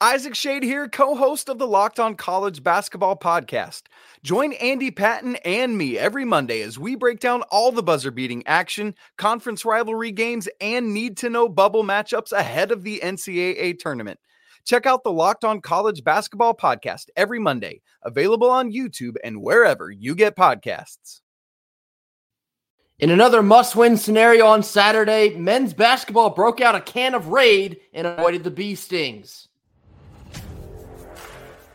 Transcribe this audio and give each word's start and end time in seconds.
Isaac 0.00 0.34
Shade 0.34 0.64
here, 0.64 0.88
co 0.88 1.14
host 1.14 1.48
of 1.48 1.58
the 1.58 1.68
Locked 1.68 2.00
On 2.00 2.16
College 2.16 2.64
Basketball 2.64 3.16
Podcast. 3.16 3.82
Join 4.24 4.52
Andy 4.54 4.90
Patton 4.90 5.36
and 5.44 5.78
me 5.78 5.96
every 5.96 6.24
Monday 6.24 6.62
as 6.62 6.78
we 6.78 6.96
break 6.96 7.20
down 7.20 7.42
all 7.42 7.70
the 7.70 7.82
buzzer 7.82 8.10
beating 8.10 8.44
action, 8.46 8.96
conference 9.18 9.64
rivalry 9.64 10.10
games, 10.10 10.48
and 10.60 10.92
need 10.92 11.16
to 11.18 11.30
know 11.30 11.48
bubble 11.48 11.84
matchups 11.84 12.32
ahead 12.32 12.72
of 12.72 12.82
the 12.82 13.00
NCAA 13.04 13.78
tournament. 13.78 14.18
Check 14.66 14.84
out 14.84 15.04
the 15.04 15.12
Locked 15.12 15.44
On 15.44 15.60
College 15.60 16.02
Basketball 16.02 16.54
Podcast 16.54 17.06
every 17.16 17.38
Monday, 17.38 17.80
available 18.02 18.50
on 18.50 18.72
YouTube 18.72 19.14
and 19.22 19.40
wherever 19.40 19.92
you 19.92 20.16
get 20.16 20.36
podcasts. 20.36 21.20
In 22.98 23.10
another 23.10 23.44
must 23.44 23.76
win 23.76 23.96
scenario 23.96 24.46
on 24.46 24.64
Saturday, 24.64 25.36
men's 25.36 25.72
basketball 25.72 26.30
broke 26.30 26.60
out 26.60 26.74
a 26.74 26.80
can 26.80 27.14
of 27.14 27.28
Raid 27.28 27.78
and 27.92 28.08
avoided 28.08 28.42
the 28.42 28.50
bee 28.50 28.74
stings. 28.74 29.48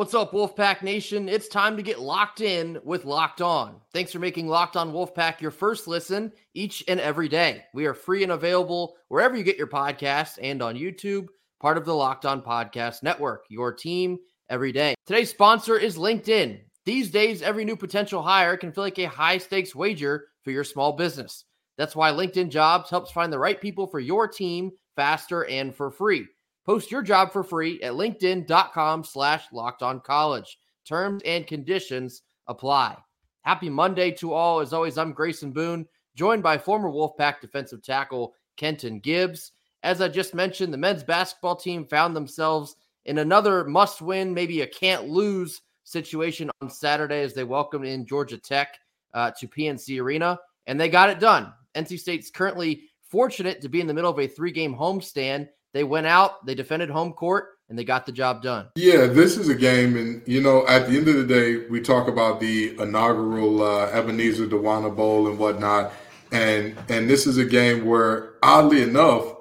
What's 0.00 0.14
up, 0.14 0.32
Wolfpack 0.32 0.80
Nation? 0.80 1.28
It's 1.28 1.46
time 1.46 1.76
to 1.76 1.82
get 1.82 2.00
locked 2.00 2.40
in 2.40 2.80
with 2.84 3.04
Locked 3.04 3.42
On. 3.42 3.82
Thanks 3.92 4.12
for 4.12 4.18
making 4.18 4.48
Locked 4.48 4.74
On 4.74 4.94
Wolfpack 4.94 5.42
your 5.42 5.50
first 5.50 5.86
listen 5.86 6.32
each 6.54 6.82
and 6.88 6.98
every 6.98 7.28
day. 7.28 7.64
We 7.74 7.84
are 7.84 7.92
free 7.92 8.22
and 8.22 8.32
available 8.32 8.96
wherever 9.08 9.36
you 9.36 9.44
get 9.44 9.58
your 9.58 9.66
podcasts 9.66 10.38
and 10.40 10.62
on 10.62 10.74
YouTube, 10.74 11.26
part 11.60 11.76
of 11.76 11.84
the 11.84 11.94
Locked 11.94 12.24
On 12.24 12.40
Podcast 12.40 13.02
Network, 13.02 13.44
your 13.50 13.74
team 13.74 14.16
every 14.48 14.72
day. 14.72 14.94
Today's 15.06 15.28
sponsor 15.28 15.76
is 15.76 15.98
LinkedIn. 15.98 16.60
These 16.86 17.10
days, 17.10 17.42
every 17.42 17.66
new 17.66 17.76
potential 17.76 18.22
hire 18.22 18.56
can 18.56 18.72
feel 18.72 18.84
like 18.84 18.98
a 18.98 19.04
high 19.04 19.36
stakes 19.36 19.74
wager 19.74 20.28
for 20.44 20.50
your 20.50 20.64
small 20.64 20.94
business. 20.94 21.44
That's 21.76 21.94
why 21.94 22.10
LinkedIn 22.12 22.48
Jobs 22.48 22.88
helps 22.88 23.12
find 23.12 23.30
the 23.30 23.38
right 23.38 23.60
people 23.60 23.86
for 23.86 24.00
your 24.00 24.26
team 24.28 24.70
faster 24.96 25.44
and 25.44 25.74
for 25.74 25.90
free. 25.90 26.26
Post 26.66 26.90
your 26.90 27.02
job 27.02 27.32
for 27.32 27.42
free 27.42 27.80
at 27.82 27.92
linkedin.com 27.92 29.04
slash 29.04 29.44
locked 29.52 29.82
on 29.82 30.00
college. 30.00 30.58
Terms 30.84 31.22
and 31.24 31.46
conditions 31.46 32.22
apply. 32.46 32.96
Happy 33.42 33.70
Monday 33.70 34.10
to 34.12 34.32
all. 34.32 34.60
As 34.60 34.72
always, 34.72 34.98
I'm 34.98 35.12
Grayson 35.12 35.52
Boone, 35.52 35.86
joined 36.14 36.42
by 36.42 36.58
former 36.58 36.90
Wolfpack 36.90 37.40
defensive 37.40 37.82
tackle 37.82 38.34
Kenton 38.56 38.98
Gibbs. 38.98 39.52
As 39.82 40.02
I 40.02 40.08
just 40.08 40.34
mentioned, 40.34 40.74
the 40.74 40.78
men's 40.78 41.02
basketball 41.02 41.56
team 41.56 41.86
found 41.86 42.14
themselves 42.14 42.76
in 43.06 43.18
another 43.18 43.64
must 43.64 44.02
win, 44.02 44.34
maybe 44.34 44.60
a 44.60 44.66
can't 44.66 45.08
lose 45.08 45.62
situation 45.84 46.50
on 46.60 46.68
Saturday 46.68 47.22
as 47.22 47.32
they 47.32 47.44
welcomed 47.44 47.86
in 47.86 48.06
Georgia 48.06 48.36
Tech 48.36 48.78
uh, 49.14 49.30
to 49.38 49.48
PNC 49.48 50.00
Arena, 50.00 50.38
and 50.66 50.78
they 50.78 50.88
got 50.88 51.08
it 51.08 51.18
done. 51.18 51.52
NC 51.74 51.98
State's 51.98 52.30
currently 52.30 52.82
fortunate 53.02 53.60
to 53.62 53.68
be 53.68 53.80
in 53.80 53.86
the 53.86 53.94
middle 53.94 54.10
of 54.10 54.18
a 54.18 54.26
three 54.26 54.52
game 54.52 54.74
homestand 54.74 55.48
they 55.72 55.84
went 55.84 56.06
out, 56.06 56.44
they 56.46 56.54
defended 56.54 56.90
home 56.90 57.12
court, 57.12 57.48
and 57.68 57.78
they 57.78 57.84
got 57.84 58.04
the 58.04 58.12
job 58.12 58.42
done. 58.42 58.68
Yeah, 58.74 59.06
this 59.06 59.38
is 59.38 59.48
a 59.48 59.54
game, 59.54 59.96
and 59.96 60.22
you 60.26 60.42
know, 60.42 60.66
at 60.66 60.88
the 60.88 60.96
end 60.96 61.08
of 61.08 61.14
the 61.14 61.24
day, 61.24 61.68
we 61.68 61.80
talk 61.80 62.08
about 62.08 62.40
the 62.40 62.76
inaugural 62.78 63.62
uh, 63.62 63.86
Ebenezer 63.90 64.46
Dowuona 64.46 64.94
Bowl 64.94 65.28
and 65.28 65.38
whatnot, 65.38 65.92
and 66.32 66.76
and 66.88 67.08
this 67.08 67.26
is 67.26 67.38
a 67.38 67.44
game 67.44 67.86
where, 67.86 68.34
oddly 68.42 68.82
enough, 68.82 69.36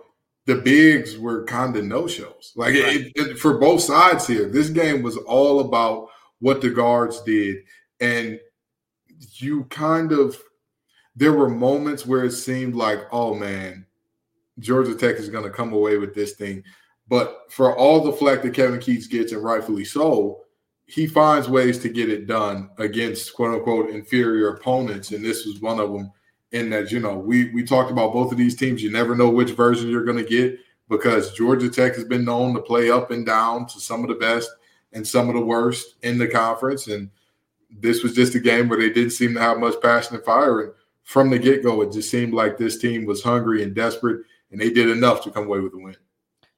the 0.46 0.56
bigs 0.56 1.18
were 1.18 1.44
kind 1.46 1.76
of 1.76 1.86
no 1.86 2.08
shows. 2.08 2.53
Like 2.56 2.76
right. 2.76 2.98
it, 2.98 3.12
it, 3.16 3.40
for 3.40 3.58
both 3.58 3.82
sides 3.82 4.28
here, 4.28 4.48
this 4.48 4.70
game 4.70 5.02
was 5.02 5.18
all 5.18 5.62
about 5.62 6.09
what 6.40 6.62
the 6.62 6.70
guards 6.70 7.22
did, 7.22 7.58
and 8.00 8.40
you 9.38 9.64
kind 9.66 10.12
of 10.12 10.40
there 11.16 11.34
were 11.34 11.50
moments 11.50 12.06
where 12.06 12.24
it 12.24 12.32
seemed 12.32 12.76
like, 12.76 13.00
oh 13.12 13.34
man, 13.34 13.86
Georgia 14.59 14.96
Tech 14.96 15.16
is 15.16 15.30
going 15.30 15.44
to 15.44 15.50
come 15.50 15.74
away 15.74 15.97
with 15.97 16.14
this 16.14 16.34
thing. 16.34 16.64
But 17.08 17.46
for 17.50 17.75
all 17.75 18.03
the 18.03 18.14
flack 18.14 18.42
that 18.44 18.53
Kevin 18.53 18.80
Keatts 18.80 19.09
gets, 19.09 19.31
and 19.31 19.44
rightfully 19.44 19.86
so, 19.86 20.42
he 20.86 21.08
finds 21.08 21.50
ways 21.50 21.78
to 21.80 21.90
get 21.90 22.09
it 22.09 22.28
done 22.28 22.70
against 22.78 23.34
quote 23.34 23.53
unquote 23.53 23.90
inferior 23.90 24.50
opponents. 24.50 25.12
And 25.12 25.24
this 25.24 25.46
was 25.46 25.59
one 25.59 25.80
of 25.80 25.92
them. 25.92 26.12
In 26.52 26.72
that, 26.72 26.92
you 26.92 27.00
know, 27.00 27.16
we 27.16 27.52
we 27.52 27.64
talked 27.64 27.92
about 27.92 28.12
both 28.12 28.31
of 28.31 28.38
these 28.40 28.56
teams. 28.56 28.81
You 28.81 28.90
never 28.90 29.16
know 29.16 29.30
which 29.30 29.52
version 29.52 29.88
you're 29.88 30.03
going 30.03 30.18
to 30.18 30.24
get 30.24 30.58
because 30.90 31.31
Georgia 31.34 31.70
Tech 31.70 31.94
has 31.94 32.06
been 32.06 32.26
known 32.26 32.56
to 32.56 32.62
play 32.62 32.90
up 32.90 33.12
and 33.12 33.24
down 33.24 33.68
to 33.68 33.80
some 33.80 34.02
of 34.02 34.09
the 34.09 34.16
best 34.16 34.50
and 34.94 35.08
some 35.08 35.30
of 35.30 35.36
the 35.36 35.46
worst 35.46 35.96
in 36.02 36.18
the 36.18 36.28
conference. 36.28 36.88
And 36.88 37.12
this 37.70 38.02
was 38.02 38.16
just 38.16 38.34
a 38.34 38.40
game 38.40 38.68
where 38.68 38.80
they 38.80 38.90
didn't 38.90 39.12
seem 39.12 39.36
to 39.36 39.40
have 39.40 39.59
much 39.59 39.80
passion 39.81 40.16
and 40.16 40.26
fire. 40.26 40.62
And 40.62 40.74
from 41.03 41.30
the 41.30 41.38
get 41.38 41.64
go, 41.64 41.81
it 41.81 41.91
just 41.91 42.09
seemed 42.09 42.34
like 42.34 42.58
this 42.58 42.80
team 42.80 43.06
was 43.06 43.22
hungry 43.22 43.62
and 43.62 43.76
desperate 43.76 44.26
and 44.52 44.60
they 44.60 44.70
did 44.70 44.90
enough 44.90 45.24
to 45.24 45.32
come 45.32 45.46
away 45.46 45.60
with 45.60 45.72
the 45.72 45.80
win. 45.80 45.96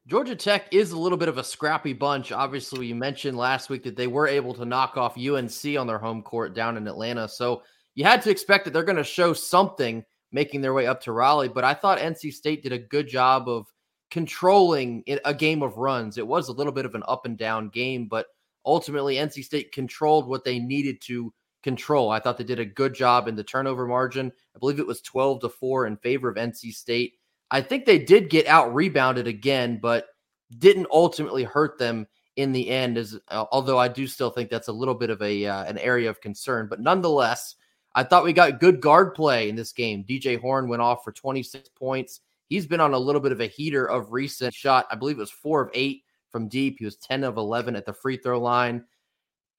Georgia 0.08 0.36
Tech 0.36 0.66
is 0.74 0.92
a 0.92 0.98
little 0.98 1.18
bit 1.18 1.30
of 1.30 1.38
a 1.38 1.44
scrappy 1.44 1.94
bunch. 1.94 2.32
Obviously, 2.32 2.88
you 2.88 2.96
mentioned 2.96 3.38
last 3.38 3.70
week 3.70 3.84
that 3.84 3.96
they 3.96 4.08
were 4.08 4.28
able 4.28 4.54
to 4.56 4.66
knock 4.66 4.98
off 4.98 5.18
UNC 5.18 5.78
on 5.78 5.88
their 5.88 6.00
home 6.00 6.24
court 6.24 6.56
down 6.56 6.76
in 6.76 6.88
Atlanta. 6.88 7.28
So 7.28 7.62
you 7.94 8.04
had 8.04 8.22
to 8.24 8.32
expect 8.32 8.66
that 8.66 8.72
they're 8.72 8.84
going 8.84 8.96
to 8.96 9.04
show 9.04 9.32
something 9.34 10.04
making 10.32 10.62
their 10.62 10.74
way 10.74 10.88
up 10.88 11.02
to 11.02 11.12
Raleigh. 11.12 11.50
But 11.50 11.64
I 11.64 11.74
thought 11.74 12.00
NC 12.00 12.34
State 12.34 12.64
did 12.64 12.72
a 12.72 12.80
good 12.80 13.08
job 13.08 13.48
of 13.48 13.68
controlling 14.10 15.04
a 15.24 15.34
game 15.34 15.62
of 15.62 15.78
runs. 15.78 16.18
It 16.18 16.28
was 16.28 16.50
a 16.50 16.54
little 16.54 16.74
bit 16.74 16.86
of 16.86 16.96
an 16.96 17.04
up 17.08 17.26
and 17.26 17.38
down 17.38 17.70
game, 17.70 18.08
but 18.08 18.26
ultimately 18.66 19.16
NC 19.16 19.44
State 19.44 19.72
controlled 19.72 20.28
what 20.28 20.44
they 20.44 20.60
needed 20.60 21.00
to 21.04 21.32
control. 21.64 22.10
I 22.10 22.20
thought 22.20 22.38
they 22.38 22.44
did 22.44 22.60
a 22.60 22.66
good 22.66 22.94
job 22.94 23.28
in 23.28 23.36
the 23.36 23.44
turnover 23.44 23.86
margin. 23.86 24.32
I 24.56 24.60
believe 24.60 24.80
it 24.80 24.88
was 24.88 25.02
12 25.02 25.42
to 25.42 25.50
4 25.50 25.86
in 25.88 25.98
favor 25.98 26.28
of 26.28 26.38
NC 26.38 26.74
State. 26.74 27.14
I 27.52 27.62
think 27.62 27.86
they 27.86 28.00
did 28.00 28.30
get 28.30 28.48
out 28.48 28.74
rebounded 28.74 29.28
again, 29.28 29.78
but 29.82 30.08
didn't 30.58 30.88
ultimately 30.92 31.44
hurt 31.44 31.78
them 31.78 32.08
in 32.38 32.54
the 32.54 32.70
end. 32.70 32.98
As 32.98 33.20
uh, 33.28 33.46
although 33.52 33.78
I 33.78 33.90
do 33.90 34.08
still 34.08 34.30
think 34.30 34.50
that's 34.50 34.70
a 34.70 34.74
little 34.74 34.96
bit 34.96 35.10
of 35.10 35.22
a 35.22 35.46
uh, 35.46 35.66
an 35.66 35.78
area 35.78 36.10
of 36.10 36.22
concern, 36.22 36.68
but 36.70 36.80
nonetheless, 36.80 37.56
I 37.94 38.04
thought 38.04 38.24
we 38.24 38.34
got 38.34 38.62
good 38.62 38.82
guard 38.82 39.14
play 39.14 39.50
in 39.50 39.56
this 39.56 39.74
game. 39.74 40.06
DJ 40.08 40.40
Horn 40.40 40.70
went 40.70 40.82
off 40.82 41.04
for 41.04 41.12
26 41.12 41.70
points. 41.70 42.22
He's 42.48 42.66
been 42.66 42.80
on 42.80 42.94
a 42.94 43.00
little 43.00 43.22
bit 43.22 43.34
of 43.34 43.42
a 43.42 43.48
heater 43.48 43.86
of 43.86 44.14
recent 44.14 44.54
shot. 44.54 44.88
I 44.90 44.96
believe 44.96 45.18
it 45.18 45.22
was 45.22 45.32
four 45.32 45.62
of 45.62 45.72
eight 45.74 46.04
from 46.30 46.48
deep. 46.48 46.78
He 46.80 46.86
was 46.86 46.98
10 46.98 47.24
of 47.24 47.38
11 47.38 47.76
at 47.76 47.86
the 47.86 47.94
free 47.94 48.18
throw 48.18 48.40
line. 48.40 48.86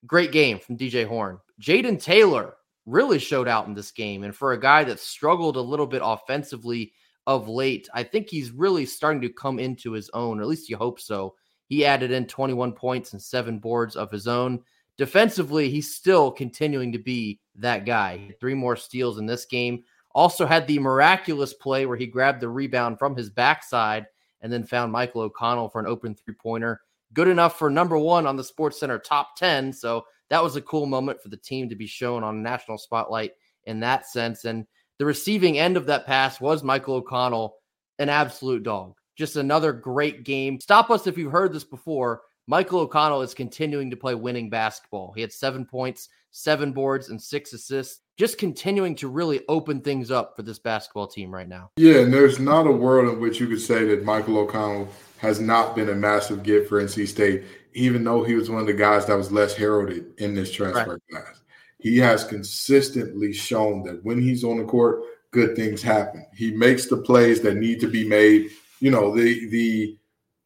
Great 0.06 0.32
game 0.32 0.58
from 0.58 0.76
DJ 0.76 1.06
Horn. 1.06 1.38
Jayden 1.60 2.02
Taylor 2.02 2.54
really 2.86 3.18
showed 3.18 3.48
out 3.48 3.66
in 3.66 3.74
this 3.74 3.92
game. 3.92 4.24
And 4.24 4.34
for 4.34 4.52
a 4.52 4.60
guy 4.60 4.84
that 4.84 4.98
struggled 4.98 5.56
a 5.56 5.60
little 5.60 5.86
bit 5.86 6.02
offensively 6.04 6.92
of 7.26 7.48
late. 7.48 7.88
I 7.94 8.02
think 8.02 8.28
he's 8.28 8.50
really 8.50 8.86
starting 8.86 9.22
to 9.22 9.28
come 9.28 9.58
into 9.58 9.92
his 9.92 10.10
own, 10.14 10.38
or 10.38 10.42
at 10.42 10.48
least 10.48 10.68
you 10.68 10.76
hope 10.76 11.00
so. 11.00 11.34
He 11.66 11.84
added 11.84 12.10
in 12.10 12.26
21 12.26 12.72
points 12.72 13.12
and 13.12 13.22
seven 13.22 13.58
boards 13.58 13.96
of 13.96 14.10
his 14.10 14.26
own. 14.26 14.62
Defensively, 14.98 15.70
he's 15.70 15.94
still 15.94 16.30
continuing 16.30 16.92
to 16.92 16.98
be 16.98 17.40
that 17.56 17.86
guy. 17.86 18.34
Three 18.40 18.54
more 18.54 18.76
steals 18.76 19.18
in 19.18 19.26
this 19.26 19.46
game. 19.46 19.84
Also 20.14 20.44
had 20.44 20.66
the 20.66 20.78
miraculous 20.78 21.54
play 21.54 21.86
where 21.86 21.96
he 21.96 22.06
grabbed 22.06 22.40
the 22.40 22.48
rebound 22.48 22.98
from 22.98 23.16
his 23.16 23.30
backside 23.30 24.06
and 24.42 24.52
then 24.52 24.64
found 24.64 24.92
Michael 24.92 25.22
O'Connell 25.22 25.70
for 25.70 25.80
an 25.80 25.86
open 25.86 26.14
three 26.14 26.34
pointer. 26.34 26.80
Good 27.14 27.28
enough 27.28 27.58
for 27.58 27.70
number 27.70 27.96
one 27.96 28.26
on 28.26 28.36
the 28.36 28.42
SportsCenter 28.42 29.02
top 29.02 29.36
10. 29.36 29.72
So 29.72 30.04
that 30.28 30.42
was 30.42 30.56
a 30.56 30.62
cool 30.62 30.86
moment 30.86 31.22
for 31.22 31.28
the 31.28 31.36
team 31.36 31.68
to 31.68 31.76
be 31.76 31.86
shown 31.86 32.22
on 32.22 32.42
national 32.42 32.78
spotlight 32.78 33.32
in 33.64 33.80
that 33.80 34.06
sense. 34.06 34.44
And 34.44 34.66
the 35.02 35.06
receiving 35.06 35.58
end 35.58 35.76
of 35.76 35.86
that 35.86 36.06
pass 36.06 36.40
was 36.40 36.62
Michael 36.62 36.94
O'Connell, 36.94 37.56
an 37.98 38.08
absolute 38.08 38.62
dog. 38.62 38.94
Just 39.18 39.34
another 39.34 39.72
great 39.72 40.22
game. 40.22 40.60
Stop 40.60 40.92
us 40.92 41.08
if 41.08 41.18
you've 41.18 41.32
heard 41.32 41.52
this 41.52 41.64
before. 41.64 42.20
Michael 42.46 42.78
O'Connell 42.78 43.22
is 43.22 43.34
continuing 43.34 43.90
to 43.90 43.96
play 43.96 44.14
winning 44.14 44.48
basketball. 44.48 45.12
He 45.12 45.20
had 45.20 45.32
seven 45.32 45.66
points, 45.66 46.08
seven 46.30 46.72
boards, 46.72 47.08
and 47.08 47.20
six 47.20 47.52
assists. 47.52 47.98
Just 48.16 48.38
continuing 48.38 48.94
to 48.94 49.08
really 49.08 49.40
open 49.48 49.80
things 49.80 50.12
up 50.12 50.36
for 50.36 50.44
this 50.44 50.60
basketball 50.60 51.08
team 51.08 51.34
right 51.34 51.48
now. 51.48 51.70
Yeah, 51.76 52.02
and 52.02 52.14
there's 52.14 52.38
not 52.38 52.68
a 52.68 52.70
world 52.70 53.12
in 53.12 53.20
which 53.20 53.40
you 53.40 53.48
could 53.48 53.60
say 53.60 53.84
that 53.86 54.04
Michael 54.04 54.38
O'Connell 54.38 54.88
has 55.18 55.40
not 55.40 55.74
been 55.74 55.88
a 55.88 55.96
massive 55.96 56.44
gift 56.44 56.68
for 56.68 56.80
NC 56.80 57.08
State, 57.08 57.42
even 57.72 58.04
though 58.04 58.22
he 58.22 58.36
was 58.36 58.48
one 58.48 58.60
of 58.60 58.68
the 58.68 58.72
guys 58.72 59.06
that 59.06 59.16
was 59.16 59.32
less 59.32 59.56
heralded 59.56 60.12
in 60.18 60.36
this 60.36 60.52
transfer 60.52 60.92
right. 60.92 61.00
class 61.10 61.41
he 61.82 61.98
has 61.98 62.22
consistently 62.24 63.32
shown 63.32 63.82
that 63.82 64.04
when 64.04 64.22
he's 64.22 64.44
on 64.44 64.58
the 64.58 64.64
court, 64.64 65.02
good 65.32 65.56
things 65.56 65.82
happen. 65.82 66.24
He 66.32 66.52
makes 66.52 66.86
the 66.86 66.96
plays 66.96 67.40
that 67.40 67.56
need 67.56 67.80
to 67.80 67.88
be 67.88 68.06
made. 68.06 68.50
You 68.78 68.92
know, 68.92 69.14
the 69.14 69.48
the 69.48 69.98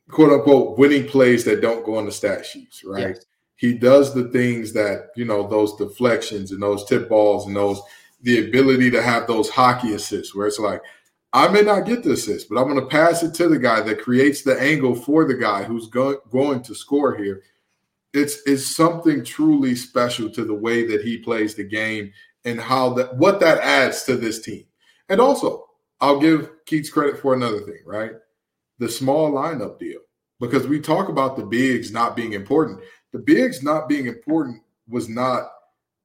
quote 0.08 0.32
unquote 0.32 0.78
winning 0.78 1.06
plays 1.06 1.44
that 1.44 1.60
don't 1.60 1.84
go 1.84 1.98
on 1.98 2.06
the 2.06 2.12
stat 2.12 2.46
sheets, 2.46 2.82
right? 2.84 3.08
Yes. 3.08 3.26
He 3.56 3.74
does 3.74 4.14
the 4.14 4.28
things 4.28 4.72
that, 4.74 5.08
you 5.16 5.24
know, 5.24 5.46
those 5.46 5.76
deflections 5.76 6.52
and 6.52 6.62
those 6.62 6.84
tip 6.84 7.08
balls 7.08 7.46
and 7.46 7.56
those 7.56 7.80
the 8.22 8.48
ability 8.48 8.90
to 8.90 9.02
have 9.02 9.26
those 9.26 9.50
hockey 9.50 9.92
assists 9.92 10.34
where 10.34 10.46
it's 10.46 10.58
like, 10.58 10.80
I 11.32 11.48
may 11.48 11.62
not 11.62 11.84
get 11.84 12.02
the 12.02 12.12
assist, 12.12 12.48
but 12.48 12.58
I'm 12.58 12.68
going 12.68 12.80
to 12.80 12.86
pass 12.86 13.22
it 13.22 13.34
to 13.34 13.48
the 13.48 13.58
guy 13.58 13.82
that 13.82 14.00
creates 14.00 14.42
the 14.42 14.58
angle 14.60 14.94
for 14.94 15.26
the 15.26 15.34
guy 15.34 15.64
who's 15.64 15.88
go- 15.88 16.20
going 16.30 16.62
to 16.62 16.74
score 16.74 17.14
here. 17.14 17.42
It's 18.16 18.40
it's 18.46 18.66
something 18.66 19.24
truly 19.24 19.74
special 19.74 20.30
to 20.30 20.44
the 20.44 20.54
way 20.54 20.86
that 20.86 21.02
he 21.02 21.18
plays 21.18 21.54
the 21.54 21.64
game 21.64 22.12
and 22.44 22.60
how 22.60 22.94
that 22.94 23.16
what 23.16 23.40
that 23.40 23.58
adds 23.58 24.04
to 24.04 24.16
this 24.16 24.40
team. 24.40 24.64
And 25.08 25.20
also, 25.20 25.66
I'll 26.00 26.20
give 26.20 26.50
Keatts 26.66 26.90
credit 26.90 27.18
for 27.18 27.34
another 27.34 27.60
thing, 27.60 27.80
right? 27.84 28.12
The 28.78 28.88
small 28.88 29.32
lineup 29.32 29.78
deal. 29.78 30.00
Because 30.38 30.66
we 30.66 30.80
talk 30.80 31.08
about 31.08 31.36
the 31.36 31.46
bigs 31.46 31.90
not 31.90 32.14
being 32.14 32.34
important. 32.34 32.80
The 33.12 33.18
bigs 33.18 33.62
not 33.62 33.88
being 33.88 34.06
important 34.06 34.62
was 34.88 35.08
not 35.08 35.50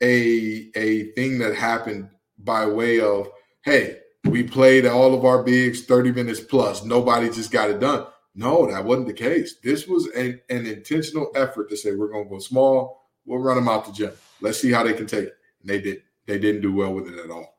a 0.02 0.70
a 0.76 1.12
thing 1.14 1.40
that 1.40 1.56
happened 1.56 2.10
by 2.40 2.66
way 2.66 3.00
of, 3.00 3.30
hey, 3.64 4.00
we 4.26 4.44
played 4.44 4.86
all 4.86 5.14
of 5.14 5.26
our 5.26 5.44
bigs 5.44 5.86
30 5.86 6.12
minutes 6.12 6.40
plus. 6.40 6.84
Nobody 6.84 7.30
just 7.30 7.52
got 7.52 7.70
it 7.70 7.80
done. 7.80 8.06
No, 8.34 8.70
that 8.70 8.84
wasn't 8.84 9.08
the 9.08 9.14
case. 9.14 9.56
This 9.62 9.88
was 9.88 10.08
an, 10.08 10.40
an 10.50 10.66
intentional 10.66 11.32
effort 11.36 11.70
to 11.70 11.78
say 11.78 11.94
we're 11.94 12.12
going 12.12 12.24
to 12.24 12.30
go 12.30 12.40
small. 12.40 13.10
We'll 13.26 13.40
run 13.40 13.58
them 13.58 13.68
out 13.68 13.86
the 13.86 13.92
gym. 13.92 14.14
Let's 14.40 14.60
see 14.60 14.72
how 14.72 14.84
they 14.84 14.94
can 14.94 15.06
take 15.06 15.26
it. 15.26 15.38
And 15.62 15.70
they 15.70 15.82
did. 15.82 16.04
They 16.28 16.40
didn't 16.40 16.62
do 16.62 16.74
well 16.74 16.94
with 16.94 17.08
it 17.08 17.20
at 17.20 17.30
all. 17.30 17.58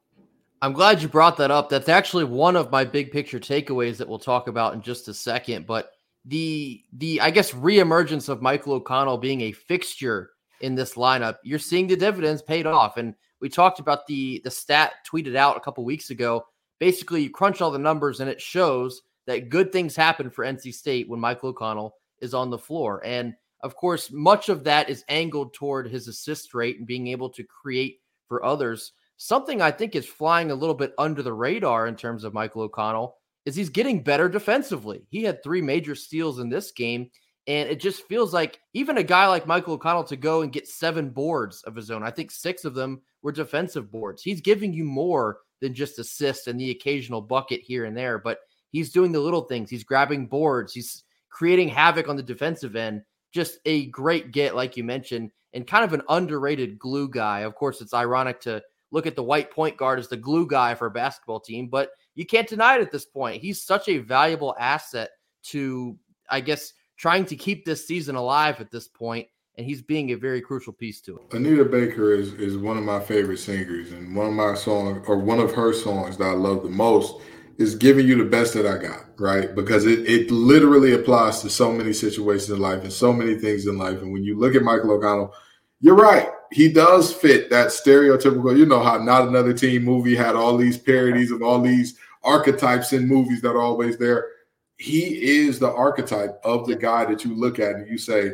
I'm 0.63 0.73
glad 0.73 1.03
you 1.03 1.09
brought 1.09 1.37
that 1.39 1.51
up. 1.51 1.69
That's 1.69 1.89
actually 1.89 2.25
one 2.25 2.57
of 2.57 2.71
my 2.71 2.85
big 2.85 3.11
picture 3.11 3.41
takeaways 3.41 3.97
that 3.97 4.09
we'll 4.09 4.19
talk 4.19 4.49
about 4.49 4.75
in 4.75 4.81
just 4.81 5.09
a 5.09 5.15
second. 5.15 5.67
But 5.67 5.91
the 6.25 6.85
the 6.93 7.21
I 7.21 7.31
guess 7.31 7.51
reemergence 7.51 8.29
of 8.29 8.41
Michael 8.41 8.75
O'Connell 8.75 9.19
being 9.19 9.41
a 9.43 9.53
fixture 9.53 10.31
in 10.61 10.77
this 10.77 10.95
lineup, 10.95 11.39
you're 11.43 11.59
seeing 11.59 11.89
the 11.89 11.97
dividends 11.97 12.43
paid 12.43 12.67
off. 12.67 12.97
And 12.97 13.15
we 13.41 13.49
talked 13.49 13.81
about 13.81 14.07
the 14.07 14.41
the 14.45 14.51
stat 14.51 14.93
tweeted 15.11 15.35
out 15.35 15.57
a 15.57 15.61
couple 15.61 15.85
weeks 15.85 16.11
ago. 16.11 16.47
Basically, 16.79 17.23
you 17.25 17.31
crunch 17.31 17.61
all 17.61 17.73
the 17.73 17.79
numbers 17.79 18.21
and 18.21 18.31
it 18.31 18.41
shows 18.41 19.03
that 19.27 19.49
good 19.49 19.73
things 19.73 19.97
happen 19.97 20.31
for 20.31 20.45
NC 20.45 20.75
State 20.75 21.09
when 21.09 21.21
Michael 21.21 21.51
O'Connell 21.51 21.95
is 22.21 22.35
on 22.35 22.51
the 22.51 22.59
floor. 22.59 23.03
And 23.05 23.35
of 23.63 23.77
course, 23.77 24.11
much 24.11 24.49
of 24.49 24.65
that 24.65 24.91
is 24.91 25.05
angled 25.09 25.55
toward 25.55 25.89
his 25.89 26.09
assist 26.09 26.55
rate 26.55 26.79
and 26.79 26.87
being 26.87 27.09
able 27.09 27.31
to 27.31 27.45
create 27.45 28.01
for 28.29 28.45
others. 28.45 28.93
Something 29.17 29.63
I 29.63 29.71
think 29.71 29.95
is 29.95 30.07
flying 30.07 30.51
a 30.51 30.55
little 30.57 30.75
bit 30.75 30.95
under 30.99 31.23
the 31.23 31.33
radar 31.33 31.87
in 31.87 31.95
terms 31.95 32.25
of 32.25 32.35
Michael 32.35 32.63
O'Connell 32.63 33.17
is 33.45 33.55
he's 33.55 33.71
getting 33.71 34.03
better 34.03 34.29
defensively. 34.29 35.07
He 35.11 35.23
had 35.23 35.43
three 35.43 35.63
major 35.63 35.95
steals 35.95 36.39
in 36.39 36.49
this 36.49 36.73
game. 36.73 37.11
And 37.49 37.69
it 37.69 37.81
just 37.81 38.07
feels 38.07 38.33
like 38.33 38.61
even 38.73 38.99
a 38.99 39.03
guy 39.03 39.27
like 39.27 39.49
Michael 39.49 39.75
O'Connell 39.75 40.05
to 40.05 40.17
go 40.17 40.43
and 40.43 40.53
get 40.53 40.69
seven 40.69 41.11
boards 41.11 41.63
of 41.65 41.75
his 41.75 41.91
own, 41.91 42.05
I 42.05 42.11
think 42.13 42.31
six 42.31 42.65
of 42.65 42.75
them 42.75 43.03
were 43.21 43.33
defensive 43.33 43.91
boards. 43.91 44.23
He's 44.23 44.41
giving 44.41 44.73
you 44.73 44.85
more 44.85 45.39
than 45.61 45.75
just 45.75 45.99
assists 45.99 46.47
and 46.47 46.59
the 46.59 46.71
occasional 46.71 47.21
bucket 47.21 47.61
here 47.61 47.85
and 47.85 47.97
there, 47.97 48.19
but 48.19 48.39
he's 48.73 48.91
doing 48.91 49.13
the 49.13 49.21
little 49.21 49.43
things. 49.43 49.71
He's 49.71 49.85
grabbing 49.85 50.27
boards, 50.27 50.73
he's 50.73 51.05
creating 51.31 51.69
havoc 51.69 52.09
on 52.09 52.17
the 52.17 52.23
defensive 52.23 52.77
end. 52.77 53.03
Just 53.31 53.61
a 53.65 53.87
great 53.87 54.31
get, 54.33 54.55
like 54.55 54.77
you 54.77 54.85
mentioned 54.85 55.31
and 55.55 55.67
kind 55.67 55.85
of 55.85 55.93
an 55.93 56.03
underrated 56.09 56.79
glue 56.79 57.09
guy. 57.09 57.41
Of 57.41 57.55
course, 57.55 57.81
it's 57.81 57.95
ironic 57.95 58.41
to 58.43 58.63
look 58.91 59.07
at 59.07 59.17
the 59.17 59.23
white 59.23 59.51
point 59.51 59.77
guard 59.77 59.99
as 59.99 60.09
the 60.09 60.17
glue 60.17 60.47
guy 60.47 60.75
for 60.75 60.87
a 60.87 60.91
basketball 60.91 61.41
team, 61.41 61.69
but 61.69 61.91
you 62.15 62.27
can't 62.27 62.49
deny 62.49 62.77
it 62.77 62.83
at 62.83 62.91
this 62.91 63.05
point. 63.05 63.41
He's 63.41 63.63
such 63.63 63.89
a 63.89 63.99
valuable 63.99 64.55
asset 64.59 65.11
to, 65.45 65.97
I 66.29 66.41
guess, 66.41 66.73
trying 66.97 67.25
to 67.27 67.37
keep 67.37 67.65
this 67.65 67.87
season 67.87 68.17
alive 68.17 68.61
at 68.61 68.71
this 68.71 68.89
point, 68.89 69.27
and 69.57 69.67
he's 69.67 69.83
being 69.83 70.11
a 70.11 70.17
very 70.17 70.41
crucial 70.41 70.73
piece 70.73 71.01
to 71.03 71.19
it. 71.19 71.35
Anita 71.35 71.65
Baker 71.65 72.13
is 72.13 72.35
is 72.35 72.57
one 72.57 72.77
of 72.77 72.85
my 72.85 73.01
favorite 73.01 73.39
singers, 73.39 73.93
and 73.93 74.15
one 74.15 74.27
of 74.27 74.33
my 74.33 74.55
songs 74.55 75.05
or 75.09 75.19
one 75.19 75.41
of 75.41 75.55
her 75.55 75.73
songs 75.73 76.17
that 76.19 76.25
I 76.25 76.33
love 76.33 76.63
the 76.63 76.71
most 76.71 77.23
is 77.59 77.75
giving 77.75 78.07
you 78.07 78.17
the 78.17 78.29
best 78.29 78.55
that 78.55 78.67
I 78.67 78.79
got, 78.79 79.05
right? 79.19 79.55
Because 79.55 79.87
it, 79.87 80.09
it 80.09 80.31
literally 80.31 80.93
applies 80.93 81.41
to 81.43 81.51
so 81.51 81.73
many 81.73 81.93
situations 81.93 82.51
in 82.51 82.61
life 82.61 82.83
and 82.83 82.93
so 82.93 83.13
many 83.13 83.37
things 83.37 83.67
in 83.67 83.79
life. 83.79 84.01
And 84.01 84.13
when 84.13 84.25
you 84.25 84.39
look 84.39 84.55
at 84.55 84.63
Michael 84.63 84.93
O'Connell, 84.93 85.35
you're 85.81 85.97
right. 85.97 86.29
He 86.51 86.73
does 86.73 87.13
fit 87.13 87.51
that 87.51 87.69
stereotypical, 87.69 88.57
you 88.57 88.67
know, 88.67 88.83
how 88.83 88.99
Not 88.99 89.29
Another 89.29 89.53
Teen 89.53 89.83
Movie 89.83 90.15
had 90.15 90.37
all 90.37 90.57
these 90.57 90.79
parodies 90.79 91.31
of 91.31 91.43
all 91.43 91.61
these 91.61 91.99
archetypes 92.23 92.93
in 92.93 93.09
movies 93.09 93.41
that 93.43 93.51
are 93.51 93.63
always 93.63 93.97
there. 93.99 94.29
He 94.77 95.41
is 95.41 95.59
the 95.59 95.73
archetype 95.73 96.41
of 96.45 96.67
the 96.67 96.77
guy 96.77 97.05
that 97.07 97.25
you 97.25 97.35
look 97.35 97.59
at 97.59 97.75
and 97.75 97.89
you 97.89 97.99
say, 97.99 98.33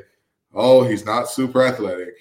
oh, 0.54 0.84
he's 0.84 1.04
not 1.04 1.28
super 1.28 1.62
athletic. 1.62 2.14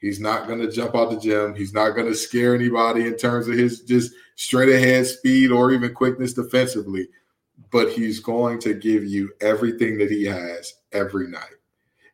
He's 0.00 0.18
not 0.18 0.46
going 0.46 0.60
to 0.60 0.70
jump 0.70 0.94
out 0.94 1.10
the 1.10 1.20
gym. 1.20 1.54
He's 1.54 1.74
not 1.74 1.90
going 1.90 2.06
to 2.06 2.14
scare 2.14 2.54
anybody 2.54 3.06
in 3.06 3.16
terms 3.16 3.48
of 3.48 3.54
his 3.54 3.80
just 3.82 4.12
straight 4.34 4.70
ahead 4.70 5.06
speed 5.06 5.50
or 5.50 5.72
even 5.72 5.94
quickness 5.94 6.32
defensively. 6.32 7.08
But 7.70 7.92
he's 7.92 8.18
going 8.18 8.58
to 8.60 8.72
give 8.74 9.04
you 9.04 9.30
everything 9.40 9.98
that 9.98 10.10
he 10.10 10.24
has 10.24 10.74
every 10.92 11.28
night. 11.28 11.54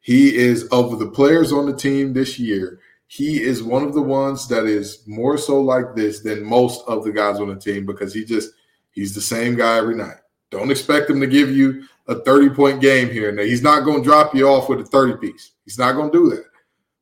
He 0.01 0.37
is 0.37 0.65
of 0.65 0.99
the 0.99 1.07
players 1.07 1.53
on 1.53 1.67
the 1.67 1.77
team 1.77 2.13
this 2.13 2.39
year. 2.39 2.81
He 3.07 3.41
is 3.41 3.63
one 3.63 3.85
of 3.85 3.95
the 3.95 4.03
ones 4.03 4.49
that 4.49 4.65
is 4.65 5.07
more 5.07 5.39
so 5.39 5.61
like 5.61 5.95
this 5.95 6.21
than 6.21 6.45
most 6.45 6.83
of 6.89 7.05
the 7.05 7.13
guys 7.13 7.39
on 7.39 7.49
the 7.49 7.57
team 7.57 7.87
because 7.87 8.13
he 8.13 8.25
just 8.25 8.51
he's 8.91 9.15
the 9.15 9.21
same 9.21 9.55
guy 9.55 9.77
every 9.77 9.95
night. 9.95 10.17
Don't 10.51 10.73
expect 10.73 11.09
him 11.09 11.21
to 11.21 11.27
give 11.27 11.51
you 11.51 11.85
a 12.09 12.17
30 12.17 12.51
point 12.51 12.81
game 12.81 13.11
here. 13.11 13.37
He's 13.45 13.63
not 13.63 13.85
going 13.85 14.03
to 14.03 14.09
drop 14.09 14.35
you 14.35 14.49
off 14.49 14.69
with 14.69 14.81
a 14.81 14.85
30 14.85 15.19
piece. 15.19 15.53
He's 15.65 15.79
not 15.79 15.93
going 15.93 16.11
to 16.11 16.19
do 16.19 16.31
that. 16.31 16.45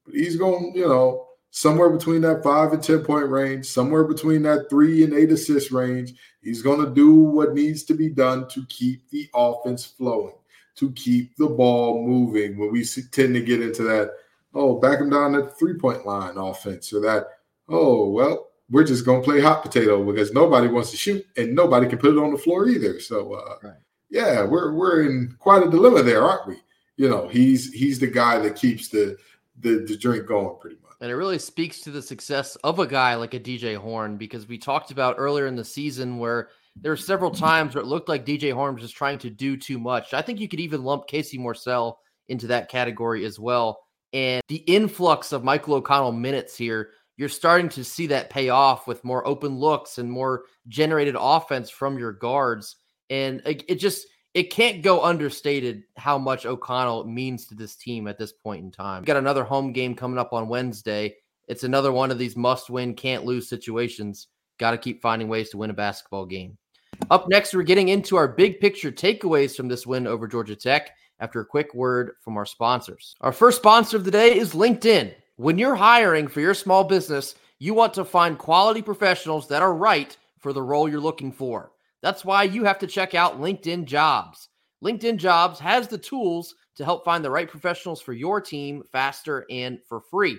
But 0.05 0.15
he's 0.15 0.37
going, 0.37 0.73
you 0.75 0.87
know, 0.87 1.27
somewhere 1.51 1.89
between 1.89 2.21
that 2.23 2.43
five 2.43 2.73
and 2.73 2.83
10 2.83 3.05
point 3.05 3.29
range, 3.29 3.67
somewhere 3.67 4.03
between 4.03 4.43
that 4.43 4.69
three 4.69 5.05
and 5.05 5.15
eight 5.15 5.31
assist 5.31 5.71
range. 5.71 6.15
He's 6.43 6.63
going 6.63 6.85
to 6.85 6.93
do 6.93 7.15
what 7.15 7.55
needs 7.55 7.85
to 7.85 7.95
be 7.95 8.11
done 8.11 8.49
to 8.49 8.67
keep 8.67 9.09
the 9.11 9.29
offense 9.35 9.85
flowing, 9.85 10.35
to 10.77 10.91
keep 10.93 11.37
the 11.37 11.47
ball 11.47 12.05
moving. 12.05 12.59
When 12.59 12.73
we 12.73 12.85
tend 12.85 13.35
to 13.35 13.41
get 13.41 13.63
into 13.63 13.85
that, 13.85 14.11
oh, 14.53 14.81
back 14.81 15.01
him 15.01 15.11
down 15.11 15.37
at 15.37 15.45
the 15.45 15.55
three 15.55 15.75
point 15.75 16.05
line 16.05 16.37
offense, 16.37 16.93
or 16.93 17.01
that, 17.01 17.27
oh, 17.69 18.11
well, 18.11 18.49
we're 18.69 18.85
just 18.85 19.05
going 19.05 19.23
to 19.23 19.25
play 19.25 19.41
hot 19.41 19.63
potato 19.63 20.05
because 20.05 20.33
nobody 20.33 20.67
wants 20.67 20.91
to 20.91 20.97
shoot 20.97 21.25
and 21.37 21.55
nobody 21.55 21.87
can 21.87 21.99
put 21.99 22.17
it 22.17 22.19
on 22.19 22.33
the 22.33 22.39
floor 22.39 22.69
either. 22.69 22.99
So, 22.99 23.35
uh, 23.35 23.57
right. 23.63 23.79
yeah, 24.11 24.43
we're, 24.43 24.73
we're 24.73 25.03
in 25.03 25.37
quite 25.39 25.65
a 25.65 25.71
dilemma 25.71 26.03
there, 26.03 26.23
aren't 26.23 26.49
we? 26.49 26.57
You 26.97 27.09
know, 27.09 27.29
he's 27.29 27.73
he's 27.73 27.99
the 27.99 28.07
guy 28.07 28.39
that 28.39 28.55
keeps 28.55 28.89
the 28.89 29.17
the, 29.59 29.85
the 29.87 29.97
drink 29.97 30.27
going 30.27 30.57
pretty 30.61 30.77
much. 30.83 30.93
And 31.01 31.11
it 31.11 31.17
really 31.17 31.39
speaks 31.39 31.81
to 31.83 31.91
the 31.91 32.03
success 32.03 32.57
of 32.57 32.79
a 32.79 32.87
guy 32.87 33.15
like 33.15 33.35
a 33.35 33.41
DJ 33.41 33.77
Horn 33.77 34.17
because 34.17 34.49
we 34.49 34.59
talked 34.59 34.91
about 34.91 35.17
earlier 35.19 35.47
in 35.47 35.57
the 35.57 35.65
season 35.65 36.19
where 36.19 36.49
there 36.77 36.93
were 36.93 36.97
several 36.97 37.31
times 37.31 37.75
where 37.75 37.83
it 37.83 37.87
looked 37.87 38.09
like 38.09 38.27
DJ 38.27 38.53
Horn 38.53 38.75
was 38.75 38.83
just 38.83 38.97
trying 38.97 39.19
to 39.19 39.31
do 39.31 39.57
too 39.57 39.79
much. 39.79 40.15
I 40.15 40.23
think 40.23 40.41
you 40.41 40.49
could 40.49 40.61
even 40.61 40.83
lump 40.83 41.07
Casey 41.07 41.39
Morsell 41.39 41.97
into 42.29 42.49
that 42.49 42.69
category 42.69 43.25
as 43.25 43.39
well. 43.39 43.81
And 44.13 44.43
the 44.49 44.57
influx 44.57 45.33
of 45.33 45.45
Michael 45.45 45.75
O'Connell 45.75 46.13
minutes 46.13 46.57
here, 46.57 46.91
you're 47.17 47.29
starting 47.29 47.69
to 47.71 47.85
see 47.85 48.09
that 48.09 48.31
pay 48.31 48.49
off 48.49 48.87
with 48.87 49.05
more 49.05 49.27
open 49.27 49.57
looks 49.57 49.99
and 49.99 50.11
more 50.11 50.45
generated 50.69 51.17
offense 51.19 51.71
from 51.71 51.99
your 51.99 52.13
guards. 52.13 52.77
And 53.11 53.43
it 53.45 53.77
just 53.77 54.07
it 54.35 54.51
can't 54.51 54.83
go 54.83 55.03
understated 55.03 55.85
how 55.97 56.19
much 56.19 56.45
O'Connell 56.45 57.05
means 57.05 57.47
to 57.47 57.55
this 57.55 57.77
team 57.77 58.09
at 58.09 58.19
this 58.19 58.33
point 58.33 58.65
in 58.65 58.71
time. 58.71 59.03
We've 59.03 59.07
got 59.07 59.17
another 59.17 59.45
home 59.45 59.73
game 59.73 59.95
coming 59.95 60.19
up 60.19 60.33
on 60.33 60.49
Wednesday. 60.49 61.17
It's 61.47 61.63
another 61.63 61.93
one 61.93 62.11
of 62.11 62.19
these 62.19 62.37
must 62.37 62.69
win, 62.69 62.95
can't 62.95 63.25
lose 63.25 63.49
situations. 63.49 64.27
Got 64.59 64.73
to 64.73 64.79
keep 64.79 65.01
finding 65.01 65.29
ways 65.29 65.51
to 65.51 65.57
win 65.57 65.71
a 65.71 65.75
basketball 65.75 66.27
game. 66.27 66.59
Up 67.11 67.29
next, 67.29 67.55
we're 67.55 67.63
getting 67.63 67.89
into 67.89 68.17
our 68.17 68.29
big 68.29 68.61
picture 68.61 68.91
takeaways 68.91 69.57
from 69.57 69.69
this 69.69 69.87
win 69.87 70.07
over 70.07 70.27
Georgia 70.27 70.57
Tech 70.57 70.91
after 71.21 71.41
a 71.41 71.47
quick 71.47 71.73
word 71.75 72.13
from 72.21 72.37
our 72.37 72.47
sponsors. 72.47 73.15
Our 73.21 73.33
first 73.33 73.59
sponsor 73.59 73.97
of 73.97 74.05
the 74.05 74.11
day 74.11 74.37
is 74.37 74.53
LinkedIn. 74.53 75.15
When 75.37 75.59
you're 75.59 75.75
hiring 75.75 76.29
for 76.29 76.41
your 76.41 76.55
small 76.55 76.85
business, 76.85 77.35
you 77.59 77.75
want 77.75 77.95
to 77.95 78.05
find 78.05 78.39
quality 78.39 78.83
professionals 78.83 79.49
that 79.49 79.63
are 79.63 79.75
right 79.75 80.17
for 80.39 80.53
the 80.53 80.63
role 80.63 80.89
you're 80.89 81.01
looking 81.01 81.33
for. 81.33 81.73
That's 82.05 82.23
why 82.23 82.43
you 82.43 82.65
have 82.65 82.79
to 82.81 82.87
check 82.87 83.15
out 83.15 83.41
LinkedIn 83.41 83.87
Jobs. 83.87 84.51
LinkedIn 84.85 85.17
Jobs 85.17 85.59
has 85.59 85.89
the 85.89 85.97
tools 85.97 86.55
to 86.77 86.85
help 86.85 87.03
find 87.03 87.25
the 87.25 87.31
right 87.31 87.49
professionals 87.49 88.03
for 88.03 88.13
your 88.13 88.43
team 88.43 88.83
faster 88.93 89.47
and 89.49 89.79
for 89.89 90.03
free. 90.03 90.39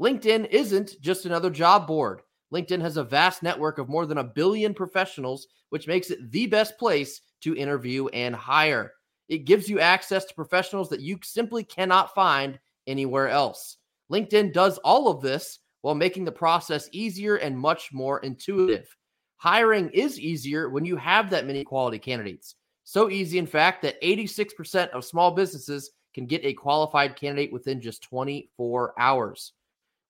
LinkedIn 0.00 0.48
isn't 0.50 1.00
just 1.00 1.26
another 1.26 1.50
job 1.50 1.88
board. 1.88 2.22
LinkedIn 2.54 2.80
has 2.80 2.96
a 2.96 3.02
vast 3.02 3.42
network 3.42 3.78
of 3.78 3.88
more 3.88 4.06
than 4.06 4.18
a 4.18 4.24
billion 4.24 4.72
professionals, 4.72 5.48
which 5.70 5.88
makes 5.88 6.12
it 6.12 6.30
the 6.30 6.46
best 6.46 6.78
place 6.78 7.22
to 7.40 7.56
interview 7.56 8.06
and 8.10 8.32
hire. 8.32 8.92
It 9.28 9.46
gives 9.46 9.68
you 9.68 9.80
access 9.80 10.24
to 10.26 10.34
professionals 10.34 10.88
that 10.90 11.00
you 11.00 11.18
simply 11.24 11.64
cannot 11.64 12.14
find 12.14 12.56
anywhere 12.86 13.28
else. 13.28 13.78
LinkedIn 14.12 14.52
does 14.52 14.78
all 14.84 15.08
of 15.08 15.22
this 15.22 15.58
while 15.80 15.96
making 15.96 16.24
the 16.24 16.30
process 16.30 16.88
easier 16.92 17.34
and 17.34 17.58
much 17.58 17.92
more 17.92 18.20
intuitive. 18.20 18.96
Hiring 19.40 19.88
is 19.94 20.20
easier 20.20 20.68
when 20.68 20.84
you 20.84 20.96
have 20.96 21.30
that 21.30 21.46
many 21.46 21.64
quality 21.64 21.98
candidates. 21.98 22.56
So 22.84 23.08
easy, 23.08 23.38
in 23.38 23.46
fact, 23.46 23.80
that 23.80 23.98
86% 24.02 24.90
of 24.90 25.02
small 25.02 25.30
businesses 25.30 25.92
can 26.12 26.26
get 26.26 26.44
a 26.44 26.52
qualified 26.52 27.16
candidate 27.16 27.50
within 27.50 27.80
just 27.80 28.02
24 28.02 28.92
hours. 28.98 29.54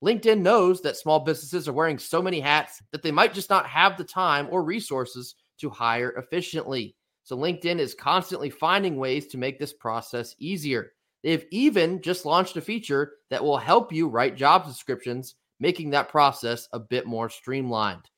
LinkedIn 0.04 0.40
knows 0.40 0.80
that 0.80 0.96
small 0.96 1.20
businesses 1.20 1.68
are 1.68 1.72
wearing 1.72 1.96
so 1.96 2.20
many 2.20 2.40
hats 2.40 2.82
that 2.90 3.04
they 3.04 3.12
might 3.12 3.32
just 3.32 3.50
not 3.50 3.66
have 3.66 3.96
the 3.96 4.02
time 4.02 4.48
or 4.50 4.64
resources 4.64 5.36
to 5.60 5.70
hire 5.70 6.10
efficiently. 6.16 6.96
So, 7.22 7.36
LinkedIn 7.36 7.78
is 7.78 7.94
constantly 7.94 8.50
finding 8.50 8.96
ways 8.96 9.28
to 9.28 9.38
make 9.38 9.60
this 9.60 9.72
process 9.72 10.34
easier. 10.40 10.90
They've 11.22 11.46
even 11.52 12.02
just 12.02 12.26
launched 12.26 12.56
a 12.56 12.60
feature 12.60 13.12
that 13.30 13.44
will 13.44 13.58
help 13.58 13.92
you 13.92 14.08
write 14.08 14.34
job 14.36 14.66
descriptions, 14.66 15.36
making 15.60 15.90
that 15.90 16.08
process 16.08 16.68
a 16.72 16.80
bit 16.80 17.06
more 17.06 17.30
streamlined. 17.30 18.09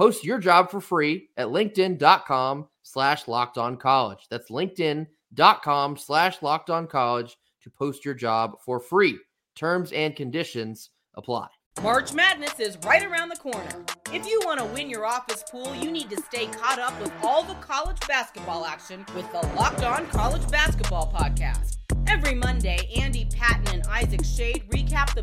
Post 0.00 0.24
your 0.24 0.38
job 0.38 0.70
for 0.70 0.80
free 0.80 1.28
at 1.36 1.48
linkedin.com 1.48 2.66
slash 2.80 3.28
locked 3.28 3.58
on 3.58 3.76
college. 3.76 4.28
That's 4.30 4.50
linkedin.com 4.50 5.98
slash 5.98 6.40
locked 6.40 6.70
on 6.70 6.86
college 6.86 7.36
to 7.64 7.68
post 7.68 8.02
your 8.02 8.14
job 8.14 8.52
for 8.64 8.80
free. 8.80 9.18
Terms 9.56 9.92
and 9.92 10.16
conditions 10.16 10.88
apply. 11.16 11.48
March 11.82 12.14
Madness 12.14 12.58
is 12.60 12.78
right 12.86 13.04
around 13.04 13.28
the 13.28 13.36
corner. 13.36 13.84
If 14.10 14.26
you 14.26 14.40
want 14.42 14.58
to 14.60 14.64
win 14.66 14.88
your 14.88 15.04
office 15.04 15.44
pool, 15.50 15.74
you 15.74 15.90
need 15.90 16.08
to 16.08 16.16
stay 16.22 16.46
caught 16.46 16.78
up 16.78 16.98
with 16.98 17.12
all 17.22 17.42
the 17.42 17.52
college 17.56 18.00
basketball 18.08 18.64
action 18.64 19.04
with 19.14 19.30
the 19.32 19.46
Locked 19.54 19.82
On 19.82 20.06
College 20.06 20.50
Basketball 20.50 21.12
Podcast. 21.14 21.29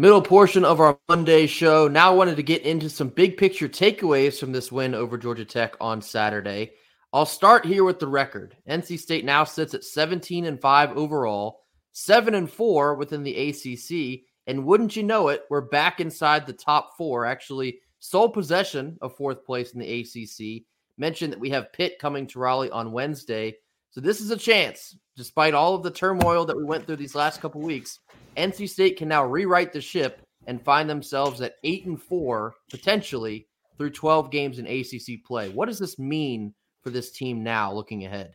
Middle 0.00 0.22
portion 0.22 0.64
of 0.64 0.78
our 0.78 0.96
Monday 1.08 1.48
show. 1.48 1.88
Now 1.88 2.12
I 2.12 2.14
wanted 2.14 2.36
to 2.36 2.42
get 2.44 2.62
into 2.62 2.88
some 2.88 3.08
big 3.08 3.36
picture 3.36 3.68
takeaways 3.68 4.38
from 4.38 4.52
this 4.52 4.70
win 4.70 4.94
over 4.94 5.18
Georgia 5.18 5.44
Tech 5.44 5.74
on 5.80 6.00
Saturday. 6.00 6.70
I'll 7.12 7.26
start 7.26 7.66
here 7.66 7.82
with 7.82 7.98
the 7.98 8.06
record. 8.06 8.56
NC 8.70 9.00
State 9.00 9.24
now 9.24 9.42
sits 9.42 9.74
at 9.74 9.82
17 9.82 10.44
and 10.44 10.60
5 10.60 10.96
overall, 10.96 11.62
7 11.94 12.36
and 12.36 12.48
4 12.48 12.94
within 12.94 13.24
the 13.24 13.48
ACC, 13.48 14.20
and 14.46 14.64
wouldn't 14.64 14.94
you 14.94 15.02
know 15.02 15.30
it, 15.30 15.42
we're 15.50 15.62
back 15.62 15.98
inside 15.98 16.46
the 16.46 16.52
top 16.52 16.92
4, 16.96 17.26
actually 17.26 17.80
sole 17.98 18.28
possession 18.28 18.98
of 19.02 19.16
fourth 19.16 19.44
place 19.44 19.72
in 19.72 19.80
the 19.80 20.00
ACC. 20.00 20.62
Mentioned 20.96 21.32
that 21.32 21.40
we 21.40 21.50
have 21.50 21.72
Pitt 21.72 21.98
coming 21.98 22.28
to 22.28 22.38
Raleigh 22.38 22.70
on 22.70 22.92
Wednesday. 22.92 23.56
So 23.90 24.00
this 24.00 24.20
is 24.20 24.30
a 24.30 24.36
chance, 24.36 24.96
despite 25.16 25.54
all 25.54 25.74
of 25.74 25.82
the 25.82 25.90
turmoil 25.90 26.44
that 26.44 26.56
we 26.56 26.62
went 26.62 26.86
through 26.86 26.96
these 26.96 27.16
last 27.16 27.40
couple 27.40 27.62
weeks, 27.62 27.98
NC 28.38 28.68
State 28.68 28.96
can 28.96 29.08
now 29.08 29.24
rewrite 29.24 29.72
the 29.72 29.80
ship 29.80 30.22
and 30.46 30.62
find 30.62 30.88
themselves 30.88 31.40
at 31.40 31.56
eight 31.64 31.84
and 31.86 32.00
four 32.00 32.54
potentially 32.70 33.46
through 33.76 33.90
12 33.90 34.30
games 34.30 34.58
in 34.58 34.66
ACC 34.66 35.24
play. 35.24 35.50
What 35.50 35.66
does 35.66 35.78
this 35.78 35.98
mean 35.98 36.54
for 36.82 36.90
this 36.90 37.10
team 37.10 37.42
now 37.42 37.72
looking 37.72 38.06
ahead? 38.06 38.34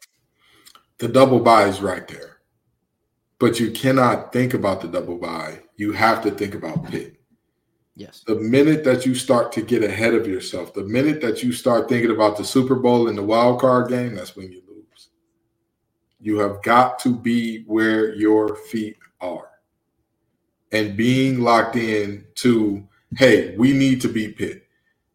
The 0.99 1.07
double 1.07 1.39
bye 1.39 1.65
is 1.65 1.81
right 1.81 2.07
there. 2.07 2.37
But 3.39 3.59
you 3.59 3.71
cannot 3.71 4.31
think 4.31 4.53
about 4.53 4.81
the 4.81 4.87
double 4.87 5.17
bye. 5.17 5.59
You 5.75 5.91
have 5.93 6.21
to 6.23 6.31
think 6.31 6.53
about 6.53 6.85
Pitt. 6.85 7.17
Yes. 7.95 8.23
The 8.25 8.35
minute 8.35 8.83
that 8.85 9.05
you 9.05 9.15
start 9.15 9.51
to 9.53 9.61
get 9.61 9.83
ahead 9.83 10.13
of 10.13 10.27
yourself, 10.27 10.73
the 10.73 10.83
minute 10.83 11.21
that 11.21 11.43
you 11.43 11.51
start 11.51 11.89
thinking 11.89 12.11
about 12.11 12.37
the 12.37 12.45
Super 12.45 12.75
Bowl 12.75 13.07
and 13.07 13.17
the 13.17 13.23
wild 13.23 13.59
card 13.59 13.89
game, 13.89 14.15
that's 14.15 14.35
when 14.35 14.51
you 14.51 14.61
lose. 14.67 15.09
You 16.19 16.39
have 16.39 16.61
got 16.63 16.99
to 16.99 17.15
be 17.15 17.63
where 17.65 18.13
your 18.15 18.55
feet 18.55 18.97
are 19.19 19.52
and 20.73 20.97
being 20.97 21.39
locked 21.39 21.77
in 21.77 22.25
to, 22.35 22.85
hey, 23.15 23.55
we 23.55 23.71
need 23.71 24.01
to 24.01 24.09
beat 24.09 24.37
Pitt. 24.37 24.67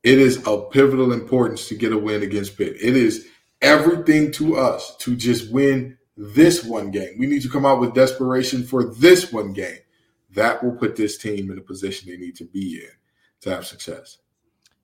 It 0.05 0.19
is 0.19 0.43
of 0.47 0.71
pivotal 0.71 1.12
importance 1.12 1.69
to 1.69 1.75
get 1.75 1.93
a 1.93 1.99
win 1.99 2.23
against 2.23 2.57
Pitt. 2.57 2.77
It 2.81 2.97
is 2.97 3.27
everything 3.61 4.31
to 4.33 4.57
us 4.57 4.97
to 4.99 5.17
just 5.17 5.53
win 5.53 5.99
this 6.17 6.65
one 6.65 6.91
game. 6.91 7.17
We 7.19 7.27
need 7.27 7.43
to 7.43 7.50
come 7.50 7.67
out 7.67 7.81
with 7.81 7.95
desperation 7.95 8.65
for 8.65 8.85
this 8.85 9.33
one 9.33 9.53
game. 9.53 9.79
That 10.31 10.62
will 10.62 10.73
put 10.73 10.97
this 10.97 11.19
team 11.19 11.50
in 11.50 11.57
the 11.57 11.62
position 11.62 12.09
they 12.09 12.17
need 12.17 12.37
to 12.37 12.45
be 12.45 12.77
in 12.83 12.91
to 13.41 13.50
have 13.50 13.67
success. 13.67 14.19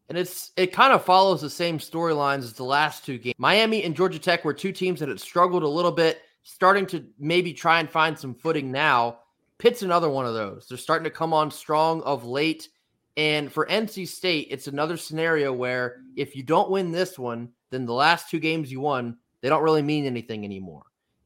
And 0.09 0.19
it's 0.19 0.53
it 0.57 0.73
kind 0.73 0.93
of 0.93 1.05
follows 1.05 1.41
the 1.41 1.51
same 1.51 1.79
storylines 1.79 2.41
as 2.41 2.53
the 2.55 2.65
last 2.65 3.07
two 3.07 3.19
games. 3.19 3.37
Miami 3.39 3.85
and 3.85 3.97
Georgia 3.97 4.19
Tech 4.19 4.45
were 4.45 4.53
two 4.53 4.73
teams 4.73 5.01
that 5.01 5.09
had 5.09 5.21
struggled 5.21 5.63
a 5.63 5.69
little 5.69 5.93
bit, 5.93 6.21
starting 6.43 6.87
to 6.87 7.05
maybe 7.19 7.53
try 7.55 7.81
and 7.81 7.89
find 7.89 8.19
some 8.19 8.35
footing 8.35 8.71
now. 8.71 9.19
Pitt's 9.59 9.83
another 9.83 10.11
one 10.11 10.27
of 10.27 10.35
those. 10.35 10.67
They're 10.69 10.79
starting 10.79 11.05
to 11.05 11.11
come 11.11 11.33
on 11.33 11.51
strong 11.51 12.03
of 12.03 12.25
late. 12.25 12.69
And 13.17 13.53
for 13.53 13.67
NC 13.67 14.09
State, 14.09 14.49
it's 14.51 14.67
another 14.67 14.97
scenario 14.97 15.53
where 15.53 16.03
if 16.17 16.35
you 16.35 16.43
don't 16.43 16.71
win 16.71 16.91
this 16.91 17.19
one, 17.19 17.51
then 17.71 17.87
the 17.87 17.93
last 17.93 18.29
two 18.29 18.41
games 18.41 18.73
you 18.73 18.81
won, 18.81 19.17
they 19.41 19.49
don't 19.49 19.63
really 19.63 19.83
mean 19.83 20.05
anything 20.05 20.45
anymore. 20.45 20.83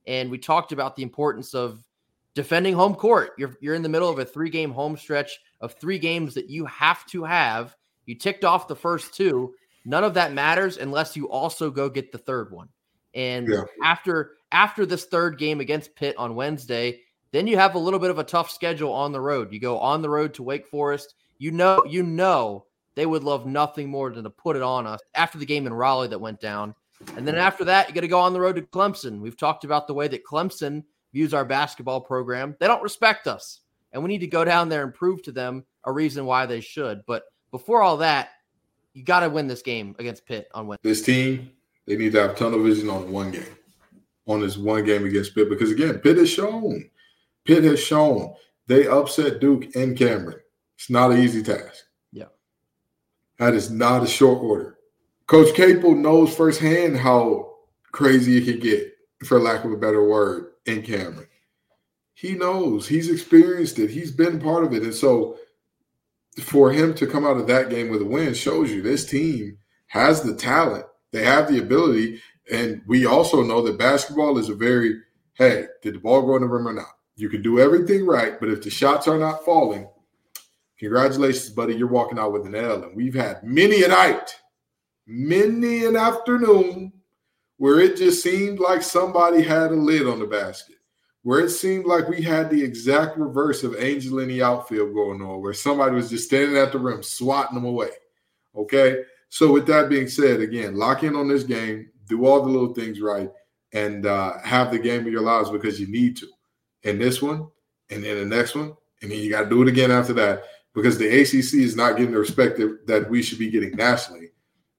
And 0.07 0.31
we 0.31 0.39
talked 0.39 0.73
about 0.73 0.97
the 0.97 1.03
importance 1.03 1.55
of 1.55 1.83
defending 2.35 2.75
home 2.75 2.95
court. 2.95 3.33
You're 3.39 3.57
you're 3.61 3.75
in 3.75 3.83
the 3.83 3.89
middle 3.89 4.09
of 4.09 4.19
a 4.19 4.25
three-game 4.25 4.71
home 4.71 4.97
stretch 4.97 5.39
of 5.61 5.73
three 5.75 5.99
games 5.99 6.35
that 6.35 6.49
you 6.49 6.65
have 6.67 7.05
to 7.07 7.25
have. 7.25 7.75
You 8.07 8.15
ticked 8.15 8.45
off 8.45 8.69
the 8.69 8.77
first 8.77 9.15
two. 9.15 9.55
None 9.85 10.05
of 10.05 10.15
that 10.15 10.33
matters 10.33 10.77
unless 10.77 11.17
you 11.17 11.31
also 11.31 11.71
go 11.71 11.89
get 11.89 12.13
the 12.13 12.19
third 12.19 12.51
one. 12.51 12.69
And 13.15 13.49
yeah. 13.49 13.63
after 13.83 14.33
after 14.53 14.87
this 14.87 15.07
third 15.07 15.39
game 15.39 15.61
against 15.61 15.95
Pitt 15.95 16.17
on 16.17 16.35
Wednesday, 16.35 17.01
then 17.31 17.47
you 17.47 17.57
have 17.57 17.75
a 17.75 17.79
little 17.79 17.99
bit 17.99 18.11
of 18.11 18.19
a 18.19 18.25
tough 18.25 18.51
schedule 18.51 18.93
on 18.93 19.13
the 19.13 19.21
road. 19.21 19.53
You 19.53 19.61
go 19.61 19.79
on 19.79 20.03
the 20.03 20.11
road 20.11 20.35
to 20.35 20.43
Wake 20.43 20.67
Forest. 20.67 21.15
You 21.39 21.51
know, 21.51 21.85
you 21.87 22.03
know 22.03 22.67
they 22.95 23.07
would 23.07 23.23
love 23.23 23.47
nothing 23.47 23.89
more 23.89 24.11
than 24.11 24.25
to 24.25 24.31
put 24.31 24.57
it 24.57 24.63
on 24.63 24.87
us 24.87 25.01
after 25.15 25.39
the 25.39 25.47
game 25.47 25.67
in 25.67 25.73
Raleigh 25.73 26.09
that 26.09 26.21
went 26.21 26.41
down. 26.41 26.75
And 27.17 27.29
then 27.29 27.37
after 27.37 27.65
that, 27.67 27.89
you 27.89 27.95
got 27.95 28.01
to 28.01 28.09
go 28.09 28.19
on 28.19 28.33
the 28.33 28.41
road 28.41 28.57
to 28.57 28.63
Clemson. 28.63 29.21
We've 29.21 29.37
talked 29.37 29.65
about 29.65 29.87
the 29.87 29.95
way 29.95 30.09
that 30.09 30.25
Clemson 30.25 30.83
views 31.13 31.33
our 31.33 31.45
basketball 31.45 32.01
program. 32.01 32.57
They 32.59 32.67
don't 32.67 32.83
respect 32.83 33.27
us. 33.27 33.61
And 33.93 34.03
we 34.03 34.09
need 34.09 34.19
to 34.19 34.27
go 34.27 34.45
down 34.45 34.69
there 34.69 34.83
and 34.83 34.93
prove 34.93 35.23
to 35.23 35.33
them 35.33 35.65
a 35.85 35.93
reason 35.93 36.27
why 36.27 36.47
they 36.47 36.61
should. 36.61 37.03
But 37.07 37.25
before 37.51 37.83
all 37.83 37.99
that, 37.99 38.31
you 38.95 39.05
got 39.05 39.21
to 39.21 39.31
win 39.31 39.47
this 39.47 39.63
game 39.63 39.95
against 39.99 40.27
Pitt 40.27 40.49
on 40.53 40.67
Wednesday. 40.67 40.89
This 40.89 41.03
team, 41.03 41.51
they 41.87 41.97
need 41.97 42.13
to 42.13 42.21
have 42.21 42.37
tunnel 42.37 42.63
vision 42.63 42.91
on 42.91 43.13
one 43.13 43.31
game, 43.31 43.57
on 44.27 44.41
this 44.41 44.57
one 44.57 44.85
game 44.85 45.07
against 45.07 45.35
Pitt. 45.35 45.49
Because 45.49 45.71
again, 45.71 45.99
Pitt 46.01 46.17
has 46.17 46.29
shown 46.29 46.91
Pitt 47.49 47.65
has 47.65 47.81
shown 47.81 48.35
they 48.67 48.87
upset 48.87 49.41
Duke 49.41 49.75
and 49.75 49.97
Cameron. 49.97 50.39
It's 50.77 50.91
not 50.91 51.13
an 51.13 51.19
easy 51.19 51.43
task. 51.43 51.83
Yeah. 52.13 52.27
That 53.39 53.55
is 53.55 53.71
not 53.71 54.03
a 54.03 54.07
short 54.07 54.43
order. 54.43 54.77
Coach 55.27 55.55
Capel 55.55 55.95
knows 55.95 56.37
firsthand 56.37 56.99
how 56.99 57.55
crazy 57.91 58.37
it 58.37 58.45
can 58.45 58.61
get, 58.61 58.93
for 59.25 59.41
lack 59.41 59.65
of 59.65 59.73
a 59.73 59.79
better 59.79 60.07
word, 60.07 60.53
in 60.67 60.83
Cameron. 60.83 61.27
He 62.13 62.35
knows. 62.35 62.87
He's 62.87 63.11
experienced 63.11 63.79
it. 63.79 63.89
He's 63.89 64.13
been 64.13 64.39
part 64.39 64.65
of 64.65 64.75
it. 64.75 64.83
And 64.83 64.95
so 64.95 65.39
for 66.43 66.71
him 66.71 66.93
to 66.97 67.07
come 67.07 67.27
out 67.27 67.39
of 67.39 67.47
that 67.47 67.71
game 67.71 67.89
with 67.89 68.03
a 68.03 68.05
win 68.05 68.35
shows 68.35 68.71
you 68.71 68.83
this 68.83 69.07
team 69.07 69.57
has 69.87 70.21
the 70.21 70.35
talent. 70.35 70.85
They 71.13 71.25
have 71.25 71.51
the 71.51 71.61
ability. 71.61 72.21
And 72.53 72.83
we 72.87 73.07
also 73.07 73.43
know 73.43 73.63
that 73.63 73.79
basketball 73.79 74.37
is 74.37 74.51
a 74.51 74.55
very, 74.55 75.01
hey, 75.33 75.65
did 75.83 75.95
the 75.95 75.99
ball 75.99 76.27
go 76.27 76.37
in 76.37 76.43
the 76.43 76.49
rim 76.49 76.69
or 76.69 76.75
not? 76.75 76.98
You 77.19 77.29
can 77.29 77.43
do 77.43 77.59
everything 77.59 78.07
right, 78.07 78.39
but 78.39 78.49
if 78.49 78.63
the 78.63 78.71
shots 78.71 79.09
are 79.09 79.19
not 79.19 79.45
falling, 79.45 79.89
congratulations, 80.79 81.51
buddy. 81.51 81.75
You're 81.75 81.89
walking 81.89 82.17
out 82.17 82.33
with 82.33 82.47
an 82.47 82.55
L. 82.55 82.85
And 82.85 82.95
we've 82.95 83.15
had 83.15 83.43
many 83.43 83.83
a 83.83 83.89
night, 83.89 84.37
many 85.05 85.85
an 85.85 85.97
afternoon 85.97 86.93
where 87.57 87.81
it 87.81 87.97
just 87.97 88.23
seemed 88.23 88.61
like 88.61 88.83
somebody 88.83 89.43
had 89.43 89.73
a 89.73 89.75
lid 89.75 90.07
on 90.07 90.21
the 90.21 90.27
basket, 90.27 90.77
where 91.23 91.41
it 91.41 91.51
seemed 91.51 91.87
like 91.87 92.09
we 92.09 92.23
had 92.23 92.51
the 92.51 92.63
exact 92.63 93.19
reverse 93.19 93.65
of 93.65 93.75
Angel 93.83 94.21
in 94.21 94.29
the 94.29 94.41
outfield 94.41 94.95
going 94.95 95.21
on, 95.21 95.43
where 95.43 95.53
somebody 95.53 95.97
was 95.97 96.11
just 96.11 96.27
standing 96.27 96.57
at 96.57 96.71
the 96.71 96.79
rim, 96.79 97.03
swatting 97.03 97.57
them 97.57 97.65
away. 97.65 97.91
Okay. 98.55 99.03
So, 99.29 99.53
with 99.53 99.67
that 99.67 99.91
being 99.91 100.07
said, 100.07 100.39
again, 100.39 100.77
lock 100.77 101.03
in 101.03 101.17
on 101.17 101.27
this 101.27 101.43
game, 101.43 101.91
do 102.09 102.25
all 102.25 102.43
the 102.43 102.49
little 102.49 102.75
things 102.75 103.01
right, 103.01 103.29
and 103.73 104.07
uh, 104.07 104.39
have 104.45 104.71
the 104.71 104.79
game 104.79 105.01
of 105.01 105.13
your 105.13 105.23
lives 105.23 105.51
because 105.51 105.81
you 105.81 105.89
need 105.89 106.17
to 106.19 106.29
in 106.83 106.99
this 106.99 107.21
one, 107.21 107.49
and 107.91 108.05
then 108.05 108.17
the 108.17 108.37
next 108.37 108.55
one, 108.55 108.75
and 109.03 109.11
then 109.11 109.19
you 109.19 109.31
got 109.31 109.45
to 109.45 109.49
do 109.49 109.63
it 109.63 109.69
again 109.69 109.91
after 109.91 110.13
that 110.15 110.45
because 110.75 110.99
the 110.99 111.07
ACC 111.07 111.55
is 111.55 111.77
not 111.77 111.97
getting 111.97 112.13
the 112.13 112.19
respect 112.19 112.61
that 112.87 113.09
we 113.11 113.23
should 113.23 113.39
be 113.39 113.51
getting 113.51 113.75
nationally. 113.77 114.31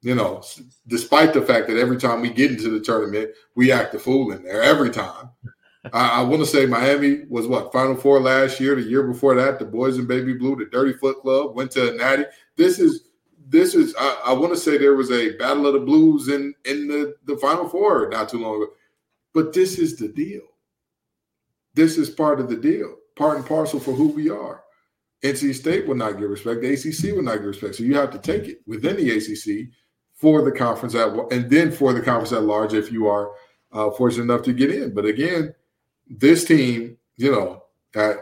You 0.01 0.15
know, 0.15 0.41
despite 0.88 1.34
the 1.34 1.41
fact 1.41 1.68
that 1.68 1.77
every 1.77 1.98
time 1.98 2.22
we 2.22 2.29
get 2.29 2.51
into 2.51 2.70
the 2.70 2.79
tournament, 2.79 3.32
we 3.56 3.72
act 3.72 3.94
a 3.96 4.00
fool 4.00 4.32
in 4.32 4.44
there 4.44 4.63
every 4.63 4.91
time. 4.91 5.29
I, 5.94 6.20
I 6.20 6.22
want 6.22 6.41
to 6.41 6.46
say 6.46 6.65
Miami 6.65 7.25
was 7.29 7.48
what 7.48 7.72
Final 7.74 7.96
Four 7.96 8.20
last 8.22 8.60
year. 8.60 8.75
The 8.75 8.82
year 8.82 9.03
before 9.03 9.36
that, 9.36 9.60
the 9.60 9.65
boys 9.65 9.98
in 9.98 10.08
baby 10.08 10.34
blue, 10.34 10.56
the 10.56 10.65
Dirty 10.65 10.94
Foot 10.94 11.22
Club 11.22 11.56
went 11.56 11.72
to 11.72 11.94
Natty. 11.94 12.25
This 12.56 12.79
is 12.79 13.10
this 13.48 13.75
is. 13.75 13.96
I, 14.00 14.22
I 14.27 14.34
want 14.34 14.53
to 14.53 14.60
say 14.60 14.77
there 14.77 14.96
was 14.96 15.12
a 15.12 15.36
Battle 15.38 15.68
of 15.68 15.74
the 15.74 15.79
Blues 15.79 16.27
in 16.27 16.53
in 16.65 16.88
the 16.88 17.15
the 17.25 17.38
Final 17.38 17.68
Four 17.68 18.10
not 18.10 18.29
too 18.29 18.39
long 18.39 18.62
ago, 18.62 18.72
but 19.34 19.53
this 19.53 19.79
is 19.79 19.98
the 19.98 20.08
deal. 20.10 20.41
This 21.80 21.98
is 21.98 22.10
part 22.10 22.42
of 22.42 22.50
the 22.50 22.58
deal, 22.58 22.94
part 23.16 23.38
and 23.38 23.46
parcel 23.46 23.80
for 23.80 23.94
who 23.94 24.10
we 24.10 24.30
are. 24.30 24.66
NC 25.24 25.56
State 25.56 25.88
will 25.88 25.96
not 25.96 26.18
get 26.20 26.28
respect. 26.28 26.60
The 26.60 26.74
ACC 26.74 27.16
will 27.16 27.24
not 27.24 27.38
get 27.38 27.46
respect. 27.46 27.76
So 27.76 27.84
you 27.84 27.96
have 27.96 28.12
to 28.12 28.18
take 28.18 28.50
it 28.50 28.60
within 28.68 28.98
the 28.98 29.10
ACC 29.12 29.70
for 30.14 30.42
the 30.42 30.52
conference 30.52 30.94
at 30.94 31.08
and 31.32 31.50
then 31.50 31.72
for 31.72 31.94
the 31.94 32.02
conference 32.02 32.34
at 32.34 32.44
large 32.44 32.74
if 32.74 32.92
you 32.92 33.08
are 33.08 33.32
uh, 33.72 33.92
fortunate 33.92 34.24
enough 34.24 34.44
to 34.44 34.52
get 34.52 34.72
in. 34.72 34.94
But 34.94 35.06
again, 35.06 35.56
this 36.10 36.44
team, 36.44 36.98
you 37.16 37.32
know, 37.32 37.64
uh, 37.96 38.16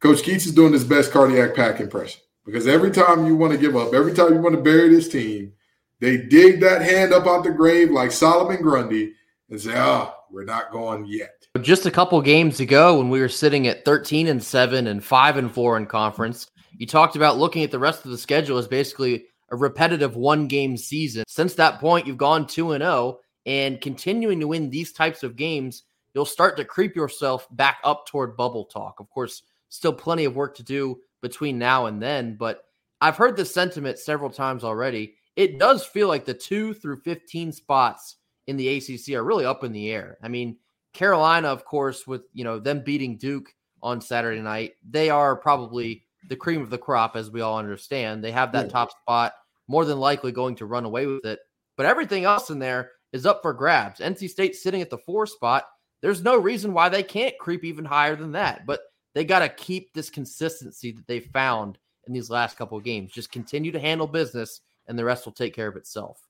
Coach 0.00 0.22
Keatts 0.22 0.46
is 0.46 0.54
doing 0.54 0.72
his 0.72 0.84
best 0.84 1.12
cardiac 1.12 1.54
pack 1.54 1.80
impression 1.80 2.22
because 2.46 2.66
every 2.66 2.92
time 2.92 3.26
you 3.26 3.36
want 3.36 3.52
to 3.52 3.58
give 3.58 3.76
up, 3.76 3.92
every 3.92 4.14
time 4.14 4.32
you 4.32 4.40
want 4.40 4.54
to 4.54 4.62
bury 4.62 4.88
this 4.88 5.10
team, 5.10 5.52
they 6.00 6.16
dig 6.16 6.60
that 6.60 6.80
hand 6.80 7.12
up 7.12 7.26
out 7.26 7.44
the 7.44 7.50
grave 7.50 7.90
like 7.90 8.10
Solomon 8.10 8.62
Grundy 8.62 9.12
and 9.50 9.60
say, 9.60 9.74
"Ah, 9.76 10.14
oh, 10.14 10.25
we're 10.30 10.44
not 10.44 10.70
going 10.70 11.06
yet." 11.06 11.46
Just 11.60 11.86
a 11.86 11.90
couple 11.90 12.20
games 12.20 12.60
ago, 12.60 12.98
when 12.98 13.10
we 13.10 13.20
were 13.20 13.28
sitting 13.28 13.66
at 13.66 13.84
thirteen 13.84 14.26
and 14.28 14.42
seven 14.42 14.86
and 14.86 15.04
five 15.04 15.36
and 15.36 15.52
four 15.52 15.76
in 15.76 15.86
conference, 15.86 16.50
you 16.78 16.86
talked 16.86 17.16
about 17.16 17.38
looking 17.38 17.64
at 17.64 17.70
the 17.70 17.78
rest 17.78 18.04
of 18.04 18.10
the 18.10 18.18
schedule 18.18 18.58
as 18.58 18.68
basically 18.68 19.26
a 19.50 19.56
repetitive 19.56 20.16
one 20.16 20.48
game 20.48 20.76
season. 20.76 21.24
Since 21.28 21.54
that 21.54 21.80
point, 21.80 22.06
you've 22.06 22.16
gone 22.16 22.46
2 22.46 22.72
and 22.72 22.82
0 22.82 23.20
and 23.46 23.80
continuing 23.80 24.40
to 24.40 24.48
win 24.48 24.70
these 24.70 24.92
types 24.92 25.22
of 25.22 25.36
games, 25.36 25.84
you'll 26.14 26.24
start 26.24 26.56
to 26.56 26.64
creep 26.64 26.96
yourself 26.96 27.46
back 27.52 27.78
up 27.84 28.06
toward 28.06 28.36
bubble 28.36 28.64
talk. 28.64 28.98
Of 28.98 29.08
course, 29.08 29.42
still 29.68 29.92
plenty 29.92 30.24
of 30.24 30.36
work 30.36 30.56
to 30.56 30.62
do 30.62 31.00
between 31.22 31.58
now 31.58 31.86
and 31.86 32.02
then, 32.02 32.36
but 32.36 32.64
I've 33.00 33.16
heard 33.16 33.36
this 33.36 33.54
sentiment 33.54 33.98
several 33.98 34.30
times 34.30 34.64
already. 34.64 35.14
It 35.36 35.58
does 35.58 35.84
feel 35.84 36.08
like 36.08 36.24
the 36.24 36.34
2 36.34 36.74
through 36.74 37.00
15 37.00 37.52
spots 37.52 38.16
in 38.46 38.56
the 38.56 38.68
ACC 38.68 39.14
are 39.14 39.24
really 39.24 39.44
up 39.44 39.64
in 39.64 39.72
the 39.72 39.90
air. 39.90 40.18
I 40.22 40.28
mean, 40.28 40.58
Carolina, 40.92 41.48
of 41.48 41.64
course, 41.64 42.06
with, 42.06 42.22
you 42.32 42.44
know, 42.44 42.58
them 42.58 42.82
beating 42.84 43.18
Duke 43.18 43.52
on 43.82 44.00
Saturday 44.00 44.40
night, 44.40 44.74
they 44.88 45.10
are 45.10 45.36
probably 45.36 46.06
the 46.28 46.36
cream 46.36 46.62
of 46.62 46.70
the 46.70 46.78
crop, 46.78 47.16
as 47.16 47.30
we 47.30 47.40
all 47.40 47.58
understand. 47.58 48.22
They 48.22 48.32
have 48.32 48.52
that 48.52 48.66
yeah. 48.66 48.72
top 48.72 48.90
spot, 49.02 49.34
more 49.68 49.84
than 49.84 49.98
likely 49.98 50.32
going 50.32 50.56
to 50.56 50.66
run 50.66 50.84
away 50.84 51.06
with 51.06 51.24
it. 51.24 51.40
But 51.76 51.86
everything 51.86 52.24
else 52.24 52.50
in 52.50 52.58
there 52.58 52.92
is 53.12 53.26
up 53.26 53.42
for 53.42 53.52
grabs. 53.52 54.00
NC 54.00 54.30
State 54.30 54.56
sitting 54.56 54.80
at 54.80 54.90
the 54.90 54.98
four 54.98 55.26
spot. 55.26 55.64
There's 56.02 56.22
no 56.22 56.36
reason 56.36 56.72
why 56.72 56.88
they 56.88 57.02
can't 57.02 57.38
creep 57.38 57.64
even 57.64 57.84
higher 57.84 58.16
than 58.16 58.32
that. 58.32 58.66
But 58.66 58.80
they 59.14 59.24
got 59.24 59.40
to 59.40 59.48
keep 59.48 59.92
this 59.92 60.10
consistency 60.10 60.92
that 60.92 61.06
they 61.06 61.20
found 61.20 61.78
in 62.06 62.12
these 62.12 62.30
last 62.30 62.56
couple 62.56 62.78
of 62.78 62.84
games. 62.84 63.12
Just 63.12 63.32
continue 63.32 63.72
to 63.72 63.80
handle 63.80 64.06
business, 64.06 64.60
and 64.86 64.98
the 64.98 65.04
rest 65.04 65.24
will 65.24 65.32
take 65.32 65.54
care 65.54 65.68
of 65.68 65.76
itself. 65.76 66.25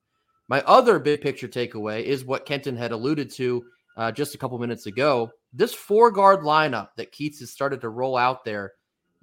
My 0.48 0.62
other 0.62 0.98
big 0.98 1.20
picture 1.20 1.48
takeaway 1.48 2.02
is 2.02 2.24
what 2.24 2.46
Kenton 2.46 2.76
had 2.76 2.92
alluded 2.92 3.30
to 3.32 3.64
uh, 3.96 4.12
just 4.12 4.34
a 4.34 4.38
couple 4.38 4.58
minutes 4.58 4.86
ago. 4.86 5.30
This 5.52 5.74
four 5.74 6.10
guard 6.10 6.40
lineup 6.40 6.88
that 6.96 7.12
Keatts 7.12 7.40
has 7.40 7.50
started 7.50 7.80
to 7.80 7.88
roll 7.88 8.16
out 8.16 8.44
there 8.44 8.74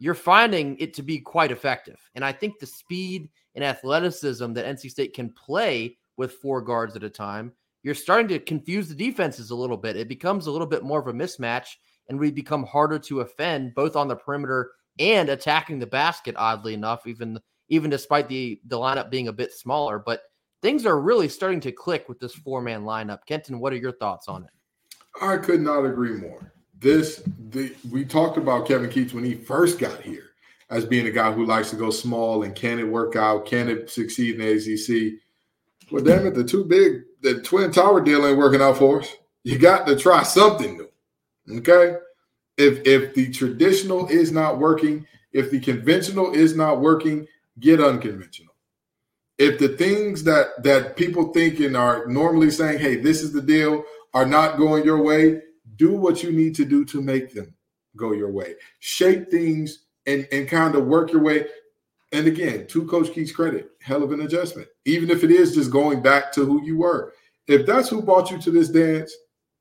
you're 0.04 0.14
finding 0.14 0.78
it 0.80 0.94
to 0.96 1.02
be 1.02 1.20
quite 1.20 1.52
effective. 1.52 1.98
And 2.16 2.26
I 2.26 2.34
think 2.34 2.60
the 2.60 2.66
speed 2.66 3.30
and 3.56 3.64
athleticism 3.64 4.52
that 4.54 4.66
NC 4.66 4.92
State 4.92 5.14
can 5.14 5.30
play 5.30 5.98
with 6.18 6.34
four 6.34 6.62
guards 6.62 6.96
at 6.98 7.04
a 7.04 7.10
time, 7.10 7.54
you're 7.84 7.96
starting 7.96 8.28
to 8.28 8.40
confuse 8.40 8.90
the 8.90 8.96
defenses 8.96 9.52
a 9.52 9.56
little 9.56 9.78
bit. 9.78 9.96
It 9.96 10.10
becomes 10.10 10.48
a 10.48 10.52
little 10.52 10.68
bit 10.68 10.84
more 10.84 11.00
of 11.00 11.08
a 11.08 11.14
mismatch, 11.14 11.68
and 12.10 12.20
we 12.20 12.32
become 12.32 12.66
harder 12.66 13.00
to 13.00 13.22
offend 13.22 13.76
both 13.76 13.96
on 13.96 14.10
the 14.10 14.16
perimeter 14.18 14.72
and 15.00 15.30
attacking 15.30 15.80
the 15.80 15.88
basket. 15.88 16.36
Oddly 16.38 16.74
enough, 16.74 17.08
even 17.08 17.40
even 17.70 17.90
despite 17.90 18.28
the 18.28 18.60
the 18.68 18.78
lineup 18.78 19.10
being 19.10 19.30
a 19.30 19.34
bit 19.34 19.54
smaller, 19.54 20.00
but 20.00 20.22
things 20.64 20.88
are 20.88 21.00
really 21.00 21.30
starting 21.30 21.60
to 21.60 21.72
click 21.72 22.10
with 22.10 22.20
this 22.20 22.34
four 22.34 22.60
man 22.60 22.84
lineup. 22.84 23.20
Kenton, 23.28 23.60
what 23.60 23.72
are 23.72 23.78
your 23.78 23.92
thoughts 23.92 24.28
on 24.28 24.44
it? 24.44 24.50
I 25.22 25.38
could 25.38 25.62
not 25.62 25.86
agree 25.86 26.14
more 26.14 26.54
this 26.84 27.24
the 27.50 27.74
we 27.90 28.06
talked 28.06 28.38
about 28.38 28.68
Kevin 28.68 28.90
Keatts 28.90 29.14
when 29.14 29.24
he 29.24 29.34
first 29.34 29.80
got 29.80 30.02
here 30.02 30.32
as 30.70 30.86
being 30.86 31.08
a 31.08 31.12
guy 31.12 31.32
who 31.32 31.46
likes 31.46 31.70
to 31.72 31.76
go 31.76 31.90
small 31.90 32.44
and 32.44 32.54
can 32.54 32.78
it 32.78 32.84
work 32.84 33.16
out? 33.16 33.46
Can 33.46 33.70
it 33.70 33.90
succeed 33.90 34.40
in 34.40 34.42
the 34.42 34.52
ACC? 34.52 35.20
Well, 35.92 36.04
damn 36.04 36.28
it, 36.28 36.36
the 36.36 36.44
two 36.44 36.66
big 36.66 37.04
the 37.22 37.42
Twin 37.42 37.72
Tower 37.72 38.02
deal 38.02 38.28
ain't 38.28 38.38
working 38.38 38.62
out 38.62 38.78
for 38.78 39.02
us. 39.02 39.16
You 39.44 39.58
got 39.58 39.88
to 39.88 39.96
try 39.96 40.24
something 40.24 40.78
new. 40.78 41.58
Okay. 41.60 41.98
If 42.58 42.86
if 42.86 43.16
the 43.16 43.32
traditional 43.32 44.08
is 44.08 44.32
not 44.32 44.60
working, 44.60 45.08
if 45.32 45.52
the 45.52 45.60
conventional 45.60 46.34
is 46.34 46.56
not 46.56 46.82
working, 46.82 47.28
get 47.60 47.82
unconventional. 47.82 48.53
If 49.38 49.60
the 49.60 49.70
things 49.70 50.24
that 50.24 50.64
that 50.64 50.96
people 50.96 51.34
thinking 51.34 51.76
are 51.76 52.06
normally 52.08 52.52
saying, 52.52 52.80
hey, 52.80 52.98
this 52.98 53.22
is 53.22 53.34
the 53.34 53.42
deal, 53.42 53.84
are 54.14 54.26
not 54.26 54.58
going 54.58 54.86
your 54.86 55.02
way, 55.02 55.42
do 55.76 55.94
what 55.94 56.24
you 56.24 56.32
need 56.32 56.56
to 56.56 56.66
do 56.66 56.86
to 56.86 57.02
make 57.02 57.34
them 57.34 57.54
go 57.96 58.12
your 58.12 58.32
way. 58.32 58.56
Shape 58.80 59.30
things 59.30 59.86
and, 60.06 60.28
and 60.32 60.48
kind 60.48 60.76
of 60.76 60.86
work 60.86 61.12
your 61.12 61.22
way. 61.22 61.48
And 62.12 62.28
again, 62.28 62.68
to 62.68 62.86
Coach 62.86 63.08
Keatts' 63.08 63.34
credit, 63.34 63.72
hell 63.82 64.04
of 64.04 64.12
an 64.12 64.22
adjustment. 64.22 64.68
Even 64.86 65.10
if 65.10 65.24
it 65.24 65.32
is 65.32 65.56
just 65.56 65.72
going 65.72 66.02
back 66.02 66.32
to 66.34 66.46
who 66.46 66.64
you 66.64 66.78
were. 66.78 67.14
If 67.48 67.66
that's 67.66 67.90
who 67.90 68.02
brought 68.02 68.32
you 68.32 68.40
to 68.40 68.52
this 68.52 68.70
dance, 68.70 69.14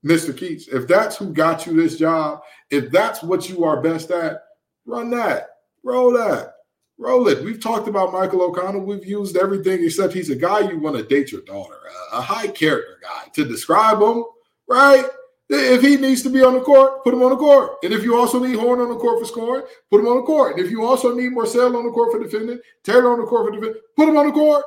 Mr. 0.04 0.32
Keatts, 0.34 0.68
if 0.72 0.86
that's 0.86 1.16
who 1.16 1.32
got 1.32 1.66
you 1.66 1.74
this 1.74 1.96
job, 1.96 2.42
if 2.70 2.90
that's 2.90 3.22
what 3.22 3.48
you 3.48 3.64
are 3.64 3.80
best 3.80 4.10
at, 4.10 4.42
run 4.84 5.10
that, 5.10 5.48
roll 5.82 6.12
that, 6.12 6.54
roll 6.98 7.28
it. 7.28 7.44
We've 7.44 7.60
talked 7.60 7.88
about 7.88 8.12
Michael 8.12 8.42
O'Connell. 8.42 8.82
We've 8.82 9.04
used 9.04 9.36
everything 9.36 9.82
except 9.84 10.12
he's 10.12 10.30
a 10.30 10.36
guy 10.36 10.60
you 10.60 10.78
want 10.78 10.96
to 10.96 11.02
date 11.02 11.32
your 11.32 11.42
daughter, 11.42 11.76
a, 12.12 12.20
high 12.20 12.48
character 12.48 12.98
guy 13.02 13.28
to 13.34 13.44
describe 13.44 14.00
him, 14.00 14.24
right? 14.68 15.04
If 15.48 15.82
he 15.82 15.96
needs 15.96 16.22
to 16.22 16.30
be 16.30 16.42
on 16.42 16.54
the 16.54 16.60
court, 16.60 17.04
put 17.04 17.12
him 17.12 17.22
on 17.22 17.30
the 17.30 17.36
court. 17.36 17.78
And 17.82 17.92
if 17.92 18.02
you 18.02 18.16
also 18.16 18.42
need 18.42 18.56
Horn 18.56 18.80
on 18.80 18.88
the 18.88 18.96
court 18.96 19.20
for 19.20 19.26
scoring, 19.26 19.64
put 19.90 20.00
him 20.00 20.06
on 20.06 20.18
the 20.18 20.22
court. 20.22 20.56
And 20.56 20.64
if 20.64 20.70
you 20.70 20.84
also 20.84 21.14
need 21.14 21.32
Morsell 21.32 21.76
on 21.76 21.84
the 21.84 21.90
court 21.90 22.12
for 22.12 22.22
defending, 22.22 22.58
Taylor 22.84 23.12
on 23.12 23.20
the 23.20 23.26
court 23.26 23.48
for 23.48 23.60
defending, 23.60 23.82
put 23.94 24.08
him 24.08 24.16
on 24.16 24.26
the 24.28 24.32
court, 24.32 24.64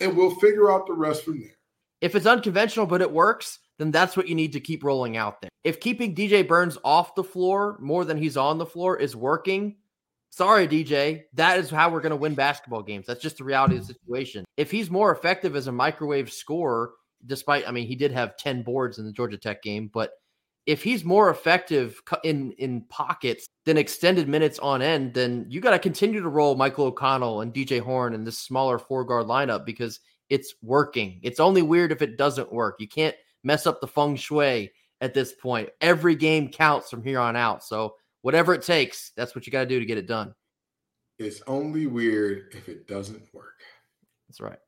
and 0.00 0.16
we'll 0.16 0.34
figure 0.36 0.70
out 0.70 0.86
the 0.86 0.94
rest 0.94 1.24
from 1.24 1.40
there. 1.40 1.50
If 2.00 2.14
it's 2.14 2.26
unconventional 2.26 2.86
but 2.86 3.02
it 3.02 3.10
works, 3.10 3.58
then 3.78 3.90
that's 3.90 4.16
what 4.16 4.28
you 4.28 4.34
need 4.34 4.52
to 4.52 4.60
keep 4.60 4.84
rolling 4.84 5.16
out 5.16 5.40
there. 5.40 5.50
If 5.64 5.80
keeping 5.80 6.14
DJ 6.14 6.46
Burns 6.46 6.78
off 6.84 7.14
the 7.14 7.24
floor 7.24 7.76
more 7.80 8.04
than 8.04 8.16
he's 8.16 8.36
on 8.36 8.58
the 8.58 8.66
floor 8.66 8.96
is 8.96 9.16
working, 9.16 9.76
sorry, 10.34 10.66
DJ, 10.66 11.22
that 11.34 11.58
is 11.58 11.70
how 11.70 11.90
we're 11.90 12.00
going 12.00 12.10
to 12.10 12.16
win 12.16 12.34
basketball 12.34 12.82
games. 12.82 13.06
That's 13.06 13.22
just 13.22 13.38
the 13.38 13.44
reality 13.44 13.76
of 13.76 13.86
the 13.86 13.94
mm. 13.94 13.96
situation. 13.98 14.44
If 14.56 14.70
he's 14.70 14.90
more 14.90 15.12
effective 15.12 15.54
as 15.54 15.66
a 15.66 15.72
microwave 15.72 16.32
scorer 16.32 16.92
despite 17.26 17.66
I 17.66 17.70
mean 17.70 17.86
he 17.86 17.96
did 17.96 18.12
have 18.12 18.36
10 18.36 18.62
boards 18.62 18.98
in 18.98 19.06
the 19.06 19.12
Georgia 19.12 19.38
Tech 19.38 19.62
game, 19.62 19.90
but 19.92 20.10
if 20.66 20.82
he's 20.82 21.04
more 21.04 21.30
effective 21.30 22.00
in 22.22 22.52
in 22.52 22.82
pockets 22.88 23.46
than 23.66 23.76
extended 23.76 24.28
minutes 24.28 24.58
on 24.58 24.82
end, 24.82 25.14
then 25.14 25.46
you 25.48 25.60
got 25.60 25.70
to 25.70 25.78
continue 25.78 26.22
to 26.22 26.28
roll 26.28 26.54
Michael 26.54 26.86
O'Connell 26.86 27.42
and 27.42 27.52
DJ 27.52 27.80
Horn 27.80 28.14
in 28.14 28.24
this 28.24 28.38
smaller 28.38 28.78
four 28.78 29.04
guard 29.04 29.26
lineup 29.26 29.64
because 29.64 30.00
it's 30.30 30.54
working. 30.62 31.20
It's 31.22 31.40
only 31.40 31.62
weird 31.62 31.92
if 31.92 32.02
it 32.02 32.16
doesn't 32.16 32.52
work. 32.52 32.76
You 32.78 32.88
can't 32.88 33.14
mess 33.42 33.66
up 33.66 33.80
the 33.80 33.86
feng 33.86 34.16
shui 34.16 34.72
at 35.02 35.12
this 35.12 35.34
point. 35.34 35.68
Every 35.82 36.14
game 36.14 36.48
counts 36.48 36.88
from 36.88 37.02
here 37.02 37.20
on 37.20 37.36
out. 37.36 37.62
So 37.62 37.96
whatever 38.24 38.54
it 38.54 38.62
takes, 38.62 39.12
that's 39.18 39.34
what 39.34 39.46
you 39.46 39.52
got 39.52 39.60
to 39.60 39.66
do 39.66 39.78
to 39.78 39.84
get 39.84 39.98
it 39.98 40.06
done. 40.06 40.34
It's 41.18 41.42
only 41.46 41.86
weird 41.86 42.46
if 42.52 42.70
it 42.70 42.88
doesn't 42.88 43.22
work. 43.34 43.60
That's 44.26 44.40
right. 44.40 44.58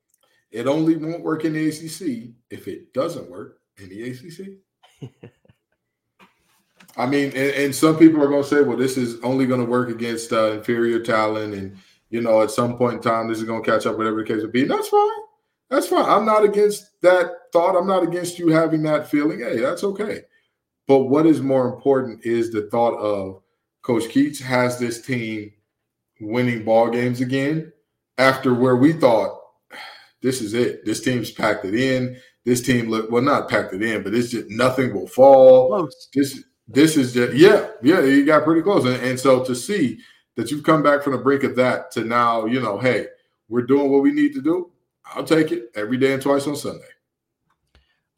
It 0.51 0.67
only 0.67 0.97
won't 0.97 1.25
work 1.25 1.47
in 1.47 1.55
the 1.55 1.69
ACC 1.69 2.35
if 2.51 2.69
it 2.69 2.93
doesn't 2.93 3.31
work 3.31 3.61
in 3.79 3.89
the 3.89 4.11
ACC. 4.11 4.59
I 6.99 7.07
mean, 7.07 7.29
and, 7.29 7.37
and, 7.37 7.75
some 7.75 7.97
people 7.97 8.23
are 8.23 8.29
going 8.29 8.43
to 8.43 8.49
say, 8.49 8.63
well, 8.63 8.77
this 8.77 8.99
is 8.99 9.21
only 9.23 9.47
going 9.47 9.61
to 9.61 9.71
work 9.71 9.89
against 9.89 10.33
uh, 10.33 10.53
inferior 10.53 11.01
talent. 11.01 11.55
And, 11.55 11.79
you 12.11 12.21
know, 12.21 12.43
at 12.43 12.51
some 12.51 12.77
point 12.77 12.97
in 12.97 13.03
time, 13.03 13.27
this 13.27 13.39
is 13.39 13.45
going 13.45 13.63
to 13.63 13.71
catch 13.71 13.87
up, 13.87 13.97
whatever 13.97 14.23
the 14.23 14.29
case 14.29 14.43
would 14.43 14.53
be. 14.53 14.65
That's 14.65 14.89
fine. 14.89 15.09
That's 15.71 15.89
fine. 15.89 16.05
I'm 16.05 16.27
not 16.27 16.45
against 16.45 17.01
that 17.01 17.33
thought. 17.53 17.77
I'm 17.77 17.87
not 17.87 18.03
against 18.03 18.39
you 18.39 18.49
having 18.49 18.83
that 18.83 19.11
feeling. 19.11 19.41
Hey, 19.41 19.61
that's 19.61 19.83
okay. 19.83 20.23
But 20.87 21.05
what 21.05 21.27
is 21.27 21.41
more 21.41 21.67
important 21.75 22.25
is 22.25 22.51
the 22.51 22.69
thought 22.71 22.97
of 22.99 23.43
Coach 23.87 24.07
Keatts 24.09 24.43
has 24.43 24.81
this 24.81 25.01
team 25.01 25.53
winning 26.21 26.65
ball 26.65 26.91
games 26.91 27.21
again 27.21 27.73
after 28.19 28.53
where 28.53 28.75
we 28.75 28.93
thought 28.93 29.41
this 30.23 30.41
is 30.41 30.55
it. 30.55 30.85
This 30.85 31.01
team's 31.01 31.31
packed 31.31 31.65
it 31.65 31.77
in. 31.77 32.21
This 32.45 32.63
team 32.63 32.89
look 32.89 33.13
well, 33.13 33.23
not 33.23 33.49
packed 33.49 33.75
it 33.75 33.83
in, 33.83 34.03
but 34.03 34.13
it's 34.13 34.31
just 34.31 34.51
nothing 34.51 34.93
will 34.93 35.07
fall. 35.07 35.69
Close. 35.69 36.09
This 36.13 36.43
this 36.67 36.97
is 36.97 37.15
just 37.15 37.35
yeah, 37.35 37.69
yeah, 37.81 38.01
you 38.01 38.27
got 38.27 38.43
pretty 38.43 38.63
close. 38.63 38.85
And, 38.85 39.01
and 39.05 39.21
so 39.21 39.45
to 39.45 39.55
see 39.55 40.01
that 40.35 40.51
you've 40.51 40.65
come 40.65 40.83
back 40.83 41.05
from 41.05 41.13
the 41.13 41.19
brink 41.19 41.45
of 41.45 41.55
that 41.55 41.93
to 41.93 42.03
now, 42.03 42.47
you 42.47 42.61
know, 42.61 42.79
hey, 42.79 43.07
we're 43.49 43.63
doing 43.63 43.89
what 43.93 44.03
we 44.03 44.11
need 44.11 44.35
to 44.35 44.43
do. 44.43 44.73
I'll 45.15 45.23
take 45.23 45.53
it 45.53 45.71
every 45.77 45.97
day 45.97 46.13
and 46.13 46.21
twice 46.21 46.49
on 46.49 46.57
Sunday. 46.57 46.89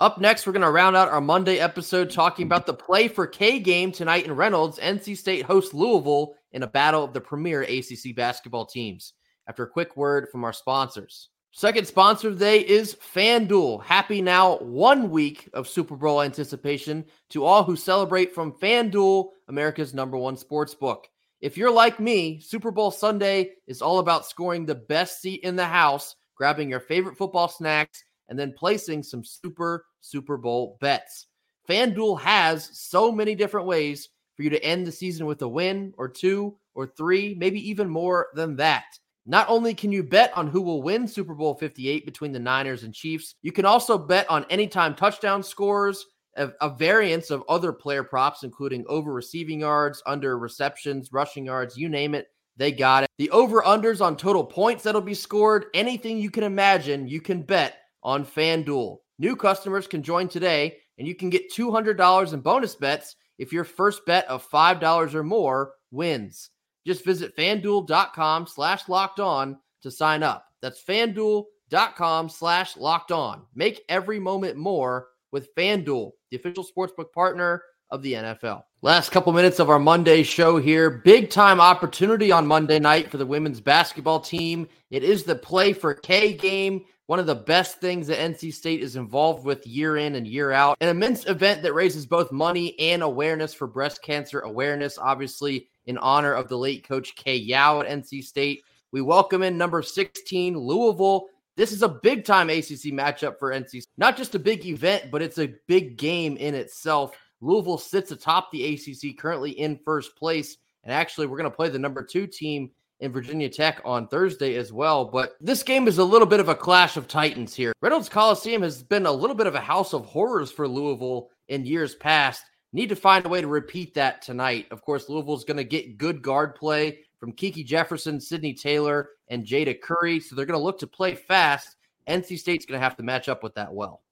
Up 0.00 0.20
next, 0.20 0.46
we're 0.46 0.52
going 0.52 0.62
to 0.62 0.70
round 0.70 0.94
out 0.94 1.08
our 1.08 1.20
Monday 1.20 1.58
episode 1.58 2.08
talking 2.08 2.46
about 2.46 2.66
the 2.66 2.74
play 2.74 3.08
for 3.08 3.26
K 3.26 3.58
game 3.58 3.90
tonight 3.90 4.26
in 4.26 4.37
Reynolds. 4.37 4.78
NC 4.78 5.16
State 5.16 5.44
hosts 5.44 5.74
Louisville 5.74 6.37
in 6.52 6.62
a 6.62 6.68
battle 6.68 7.02
of 7.02 7.12
the 7.12 7.20
premier 7.20 7.62
ACC 7.62 8.14
basketball 8.14 8.64
teams. 8.64 9.14
After 9.48 9.64
a 9.64 9.68
quick 9.68 9.96
word 9.96 10.28
from 10.30 10.44
our 10.44 10.52
sponsors. 10.52 11.30
Second 11.50 11.88
sponsor 11.88 12.28
of 12.28 12.38
the 12.38 12.44
day 12.44 12.61
is 12.61 12.94
FanDuel. 12.94 13.82
Happy 13.82 14.22
now 14.22 14.58
one 14.58 15.11
week 15.11 15.48
of 15.52 15.66
Super 15.66 15.96
Bowl 15.96 16.22
anticipation 16.22 17.04
to 17.30 17.44
all 17.44 17.64
who 17.64 17.74
celebrate 17.74 18.32
from 18.32 18.52
FanDuel, 18.52 19.30
America's 19.48 19.94
number 19.94 20.16
one 20.16 20.37
sports 20.37 20.76
book. 20.76 21.08
If 21.40 21.56
you're 21.56 21.72
like 21.72 21.98
me, 21.98 22.38
Super 22.38 22.70
Bowl 22.70 22.92
Sunday 22.92 23.54
is 23.66 23.82
all 23.82 23.98
about 23.98 24.26
scoring 24.26 24.64
the 24.64 24.76
best 24.76 25.20
seat 25.20 25.40
in 25.42 25.56
the 25.56 25.66
house, 25.66 26.14
grabbing 26.37 26.70
your 26.70 26.78
favorite 26.78 27.16
football 27.16 27.48
snacks, 27.48 28.04
and 28.28 28.38
then 28.38 28.54
placing 28.56 29.02
some 29.02 29.24
super 29.24 29.86
Super 30.00 30.36
Bowl 30.36 30.78
bets. 30.80 31.26
FanDuel 31.68 32.20
has 32.20 32.70
so 32.72 33.12
many 33.12 33.34
different 33.34 33.66
ways 33.66 34.08
for 34.36 34.42
you 34.42 34.50
to 34.50 34.64
end 34.64 34.86
the 34.86 34.92
season 34.92 35.26
with 35.26 35.42
a 35.42 35.48
win 35.48 35.92
or 35.98 36.08
two 36.08 36.56
or 36.74 36.86
three, 36.86 37.34
maybe 37.38 37.68
even 37.68 37.88
more 37.88 38.28
than 38.34 38.56
that. 38.56 38.84
Not 39.26 39.48
only 39.50 39.74
can 39.74 39.92
you 39.92 40.02
bet 40.02 40.34
on 40.36 40.46
who 40.46 40.62
will 40.62 40.82
win 40.82 41.06
Super 41.06 41.34
Bowl 41.34 41.54
58 41.54 42.06
between 42.06 42.32
the 42.32 42.38
Niners 42.38 42.84
and 42.84 42.94
Chiefs, 42.94 43.34
you 43.42 43.52
can 43.52 43.66
also 43.66 43.98
bet 43.98 44.28
on 44.30 44.46
anytime 44.48 44.94
touchdown 44.94 45.42
scores, 45.42 46.06
a, 46.36 46.50
a 46.62 46.70
variance 46.70 47.30
of 47.30 47.44
other 47.48 47.72
player 47.72 48.04
props, 48.04 48.42
including 48.42 48.86
over 48.88 49.12
receiving 49.12 49.60
yards, 49.60 50.02
under 50.06 50.38
receptions, 50.38 51.12
rushing 51.12 51.44
yards, 51.44 51.76
you 51.76 51.90
name 51.90 52.14
it. 52.14 52.28
They 52.56 52.72
got 52.72 53.04
it. 53.04 53.10
The 53.18 53.30
over 53.30 53.60
unders 53.62 54.00
on 54.00 54.16
total 54.16 54.44
points 54.44 54.82
that'll 54.82 55.00
be 55.00 55.14
scored, 55.14 55.66
anything 55.74 56.18
you 56.18 56.30
can 56.30 56.44
imagine, 56.44 57.06
you 57.06 57.20
can 57.20 57.42
bet 57.42 57.76
on 58.02 58.24
FanDuel. 58.24 58.98
New 59.18 59.37
customers 59.37 59.87
can 59.87 60.02
join 60.02 60.28
today, 60.28 60.76
and 60.98 61.06
you 61.06 61.14
can 61.14 61.30
get 61.30 61.52
$200 61.52 62.32
in 62.32 62.40
bonus 62.40 62.74
bets 62.74 63.16
if 63.38 63.52
your 63.52 63.64
first 63.64 64.04
bet 64.06 64.26
of 64.26 64.48
$5 64.48 65.14
or 65.14 65.22
more 65.22 65.72
wins. 65.90 66.50
Just 66.87 67.04
visit 67.04 67.37
fanduel.com 67.37 68.46
slash 68.46 68.88
locked 68.88 69.20
on 69.20 69.58
to 69.82 69.90
sign 69.90 70.22
up. 70.22 70.46
That's 70.62 70.82
fanduel.com 70.82 72.28
slash 72.28 72.76
locked 72.76 73.12
on. 73.12 73.42
Make 73.54 73.82
every 73.88 74.18
moment 74.18 74.56
more 74.56 75.08
with 75.32 75.54
FanDuel, 75.54 76.12
the 76.30 76.37
official 76.37 76.64
sportsbook 76.64 77.12
partner 77.12 77.62
of 77.90 78.02
the 78.02 78.14
NFL. 78.14 78.62
Last 78.82 79.11
couple 79.11 79.32
minutes 79.32 79.58
of 79.58 79.70
our 79.70 79.78
Monday 79.78 80.22
show 80.22 80.58
here. 80.58 80.90
Big 81.04 81.30
time 81.30 81.61
opportunity 81.61 82.30
on 82.30 82.46
Monday 82.46 82.78
night 82.78 83.11
for 83.11 83.16
the 83.16 83.26
women's 83.26 83.61
basketball 83.61 84.20
team. 84.20 84.68
It 84.90 85.02
is 85.02 85.24
the 85.24 85.34
play 85.34 85.72
for 85.72 85.94
K 85.94 86.32
game, 86.32 86.84
one 87.08 87.18
of 87.18 87.26
the 87.26 87.34
best 87.34 87.80
things 87.80 88.06
that 88.06 88.18
NC 88.18 88.52
State 88.52 88.82
is 88.82 88.94
involved 88.94 89.46
with 89.46 89.66
year 89.66 89.96
in 89.96 90.14
and 90.16 90.26
year 90.26 90.52
out. 90.52 90.76
An 90.82 90.90
immense 90.90 91.24
event 91.24 91.62
that 91.62 91.72
raises 91.72 92.04
both 92.04 92.30
money 92.30 92.78
and 92.78 93.02
awareness 93.02 93.54
for 93.54 93.66
breast 93.66 94.02
cancer 94.02 94.40
awareness. 94.40 94.98
Obviously, 94.98 95.68
in 95.86 95.96
honor 95.96 96.34
of 96.34 96.48
the 96.48 96.58
late 96.58 96.86
coach 96.86 97.16
Kay 97.16 97.36
Yow 97.36 97.80
at 97.80 97.88
NC 97.88 98.22
State. 98.22 98.62
We 98.92 99.00
welcome 99.00 99.42
in 99.42 99.56
number 99.56 99.80
16, 99.80 100.58
Louisville. 100.58 101.28
This 101.56 101.72
is 101.72 101.82
a 101.82 101.88
big 101.88 102.26
time 102.26 102.50
ACC 102.50 102.92
matchup 102.92 103.38
for 103.38 103.52
NC. 103.52 103.84
Not 103.96 104.18
just 104.18 104.34
a 104.34 104.38
big 104.38 104.66
event, 104.66 105.10
but 105.10 105.22
it's 105.22 105.38
a 105.38 105.54
big 105.66 105.96
game 105.96 106.36
in 106.36 106.54
itself. 106.54 107.16
Louisville 107.40 107.78
sits 107.78 108.10
atop 108.10 108.50
the 108.50 108.74
ACC, 108.74 109.16
currently 109.16 109.52
in 109.52 109.80
first 109.82 110.14
place. 110.14 110.58
And 110.84 110.92
actually, 110.92 111.26
we're 111.26 111.38
going 111.38 111.50
to 111.50 111.56
play 111.56 111.70
the 111.70 111.78
number 111.78 112.02
two 112.02 112.26
team 112.26 112.70
in 113.00 113.12
Virginia 113.12 113.48
Tech 113.48 113.80
on 113.84 114.08
Thursday 114.08 114.56
as 114.56 114.72
well. 114.72 115.04
But 115.04 115.37
this 115.40 115.62
game 115.62 115.88
is 115.88 115.98
a 115.98 116.04
little 116.04 116.26
bit 116.26 116.40
of 116.40 116.48
a 116.48 116.54
clash 116.54 116.96
of 116.96 117.08
titans 117.08 117.54
here. 117.54 117.72
Reynolds 117.80 118.08
Coliseum 118.08 118.62
has 118.62 118.82
been 118.82 119.06
a 119.06 119.12
little 119.12 119.37
bit 119.37 119.46
of 119.46 119.54
a 119.54 119.61
house 119.61 119.92
of 119.92 120.04
horrors 120.04 120.50
for 120.50 120.66
Louisville 120.66 121.30
in 121.48 121.64
years 121.64 121.94
past. 121.94 122.44
Need 122.72 122.88
to 122.90 122.96
find 122.96 123.24
a 123.24 123.28
way 123.28 123.40
to 123.40 123.46
repeat 123.46 123.94
that 123.94 124.20
tonight. 124.20 124.66
Of 124.70 124.82
course, 124.82 125.08
Louisville's 125.08 125.44
going 125.44 125.56
to 125.56 125.64
get 125.64 125.96
good 125.96 126.20
guard 126.20 126.54
play 126.54 127.00
from 127.18 127.32
Kiki 127.32 127.64
Jefferson, 127.64 128.20
Sydney 128.20 128.52
Taylor, 128.52 129.11
and 129.28 129.46
Jayda 129.46 129.80
Curry. 129.80 130.20
So 130.20 130.37
they're 130.37 130.46
going 130.46 130.58
to 130.58 130.64
look 130.64 130.78
to 130.80 130.87
play 130.87 131.14
fast. 131.14 131.76
NC 132.08 132.38
State's 132.38 132.66
going 132.66 132.78
to 132.78 132.84
have 132.84 132.96
to 132.96 133.02
match 133.02 133.28
up 133.28 133.42
with 133.42 133.54
that 133.54 133.72
well. 133.72 134.02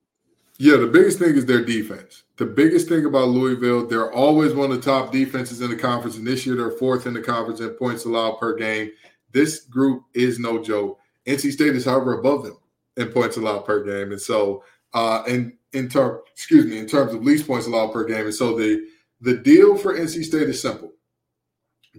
Yeah, 0.59 0.77
the 0.77 0.87
biggest 0.87 1.19
thing 1.19 1.37
is 1.37 1.45
their 1.45 1.65
defense. 1.65 2.23
The 2.37 2.47
biggest 2.47 2.89
thing 2.89 3.05
about 3.05 3.29
Louisville, 3.29 3.87
they're 3.87 4.13
always 4.13 4.55
one 4.55 4.71
of 4.71 4.83
the 4.83 4.91
top 4.91 5.13
defenses 5.13 5.61
in 5.61 5.71
the 5.71 5.77
conference. 5.77 6.17
And 6.17 6.27
this 6.27 6.47
year, 6.47 6.57
they're 6.57 6.71
fourth 6.71 7.07
in 7.07 7.15
the 7.15 7.21
conference 7.21 7.61
in 7.61 7.71
points 7.71 8.05
allowed 8.05 8.39
per 8.39 8.55
game. 8.57 8.91
This 9.33 9.61
group 9.61 10.05
is 10.15 10.39
no 10.39 10.63
joke. 10.63 10.99
NC 11.27 11.53
State 11.53 11.77
is, 11.77 11.85
however, 11.85 12.19
above 12.19 12.45
them 12.45 12.57
in 12.97 13.09
points 13.09 13.37
allowed 13.37 13.67
per 13.67 13.85
game. 13.85 14.13
And 14.13 14.21
so, 14.21 14.65
uh, 14.95 15.23
and 15.29 15.53
in 15.73 15.89
term, 15.89 16.21
excuse 16.33 16.65
me, 16.65 16.79
in 16.79 16.87
terms 16.87 17.13
of 17.13 17.23
least 17.23 17.47
points 17.47 17.67
allowed 17.67 17.93
per 17.93 18.05
game. 18.05 18.25
And 18.25 18.35
so 18.35 18.57
the 18.57 18.87
the 19.21 19.37
deal 19.37 19.77
for 19.77 19.95
NC 19.95 20.25
State 20.25 20.49
is 20.49 20.61
simple: 20.61 20.93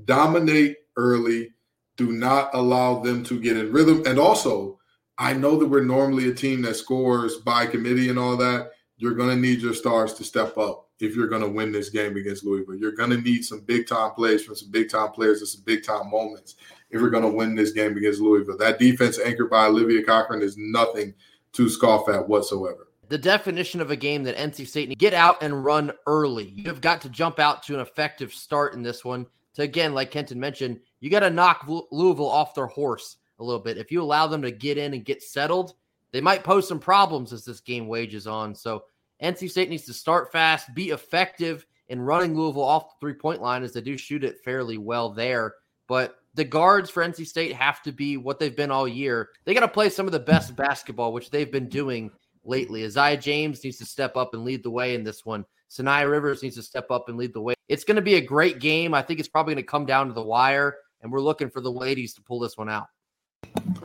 dominate 0.06 0.78
early, 0.96 1.54
do 1.96 2.12
not 2.12 2.50
allow 2.54 3.00
them 3.00 3.24
to 3.26 3.40
get 3.40 3.58
in 3.58 3.72
rhythm, 3.72 4.04
and 4.06 4.18
also, 4.18 4.77
I 5.20 5.34
know 5.34 5.58
that 5.58 5.68
we're 5.68 5.84
normally 5.84 6.30
a 6.30 6.34
team 6.34 6.62
that 6.64 6.76
scores 6.76 7.38
by 7.38 7.66
committee 7.66 8.10
and 8.10 8.20
all 8.20 8.38
that. 8.38 8.72
You're 8.98 9.16
going 9.16 9.30
to 9.30 9.36
need 9.36 9.62
your 9.62 9.74
stars 9.74 10.14
to 10.16 10.24
step 10.24 10.58
up 10.58 10.90
if 11.00 11.16
you're 11.16 11.28
going 11.28 11.42
to 11.42 11.50
win 11.50 11.72
this 11.72 11.90
game 11.90 12.18
against 12.18 12.44
Louisville. 12.44 12.76
You're 12.76 12.94
going 12.94 13.12
to 13.12 13.22
need 13.22 13.46
some 13.46 13.62
big 13.62 13.88
time 13.88 14.12
plays 14.12 14.44
from 14.44 14.56
some 14.56 14.72
big 14.72 14.90
time 14.90 15.12
players 15.12 15.40
and 15.40 15.48
some 15.48 15.64
big 15.66 15.84
time 15.84 16.10
moments 16.10 16.56
if 16.90 17.02
you're 17.02 17.10
going 17.10 17.24
to 17.24 17.30
win 17.30 17.56
this 17.56 17.72
game 17.72 17.96
against 17.98 18.22
Louisville. 18.22 18.58
That 18.58 18.80
defense 18.80 19.20
anchored 19.20 19.50
by 19.50 19.66
Olivia 19.66 20.04
Cochran 20.04 20.42
is 20.42 20.56
nothing 20.58 21.14
to 21.54 21.70
scoff 21.70 22.10
at 22.10 22.28
whatsoever 22.28 22.88
the 23.10 23.18
definition 23.18 23.82
of 23.82 23.92
a 23.92 23.96
game 23.96 24.24
that 24.24 24.38
NC 24.38 24.68
State 24.68 24.98
get 24.98 25.14
out 25.14 25.42
and 25.42 25.64
run 25.64 25.92
early. 26.06 26.54
You've 26.56 26.82
got 26.82 27.02
to 27.02 27.10
jump 27.10 27.40
out 27.40 27.64
to 27.64 27.74
an 27.74 27.80
effective 27.80 28.34
start 28.34 28.74
in 28.74 28.84
this 28.84 29.06
one. 29.06 29.26
To 29.56 29.62
again, 29.64 29.94
like 29.94 30.12
Kenton 30.12 30.40
mentioned, 30.40 30.80
you 31.00 31.10
got 31.10 31.22
to 31.22 31.30
knock 31.30 31.68
Louisville 31.92 32.30
off 32.30 32.54
their 32.54 32.68
horse 32.68 33.17
a 33.40 33.44
little 33.44 33.62
bit. 33.62 33.78
If 33.78 33.92
you 33.92 34.02
allow 34.02 34.28
them 34.28 34.42
to 34.42 34.52
get 34.52 34.78
in 34.78 34.94
and 34.94 35.06
get 35.06 35.22
settled, 35.24 35.74
they 36.12 36.22
might 36.22 36.44
pose 36.44 36.68
some 36.68 36.80
problems 36.80 37.34
as 37.34 37.46
this 37.46 37.60
game 37.60 37.88
wages 37.88 38.28
on. 38.28 38.56
So 38.56 38.84
NC 39.22 39.50
State 39.50 39.70
needs 39.70 39.86
to 39.86 39.94
start 39.94 40.32
fast, 40.32 40.74
be 40.74 40.90
effective 40.90 41.66
in 41.90 42.02
running 42.02 42.36
Louisville 42.36 42.64
off 42.64 42.90
the 42.90 42.96
three 43.00 43.14
point 43.14 43.42
line 43.42 43.64
as 43.64 43.74
they 43.74 43.82
do 43.82 43.98
shoot 43.98 44.24
it 44.24 44.44
fairly 44.44 44.78
well 44.78 45.10
there. 45.10 45.56
But 45.88 46.18
the 46.34 46.44
guards 46.44 46.90
for 46.90 47.04
NC 47.04 47.26
State 47.26 47.54
have 47.54 47.82
to 47.84 47.92
be 47.92 48.18
what 48.18 48.40
they've 48.40 48.56
been 48.56 48.72
all 48.72 48.88
year. 48.88 49.30
They 49.46 49.54
got 49.54 49.62
to 49.62 49.68
play 49.68 49.90
some 49.90 50.06
of 50.06 50.12
the 50.12 50.20
best 50.20 50.56
basketball, 50.56 51.14
which 51.14 51.32
they've 51.32 51.52
been 51.52 51.70
doing 51.70 52.12
lately. 52.44 52.82
Aziaha 52.82 53.20
James 53.20 53.64
needs 53.64 53.78
to 53.78 53.86
step 53.86 54.16
up 54.16 54.34
and 54.34 54.44
lead 54.44 54.64
the 54.64 54.70
way 54.70 54.96
in 54.96 55.04
this 55.04 55.26
one. 55.26 55.46
Saniya 55.70 56.10
Rivers 56.10 56.44
needs 56.44 56.56
to 56.56 56.64
step 56.64 56.92
up 56.92 57.10
and 57.10 57.18
lead 57.18 57.34
the 57.34 57.42
way. 57.42 57.56
It's 57.68 57.84
going 57.84 57.96
to 57.96 58.02
be 58.02 58.16
a 58.16 58.22
great 58.22 58.60
game. 58.60 58.94
I 58.94 59.02
think 59.02 59.20
it's 59.20 59.28
probably 59.28 59.56
going 59.56 59.66
to 59.66 59.70
come 59.70 59.86
down 59.86 60.08
to 60.08 60.14
the 60.14 60.24
wire, 60.24 60.78
and 61.02 61.12
we're 61.12 61.22
looking 61.22 61.50
for 61.50 61.62
the 61.62 61.72
ladies 61.72 62.14
to 62.14 62.22
pull 62.22 62.40
this 62.40 62.58
one 62.58 62.70
out. 62.70 62.88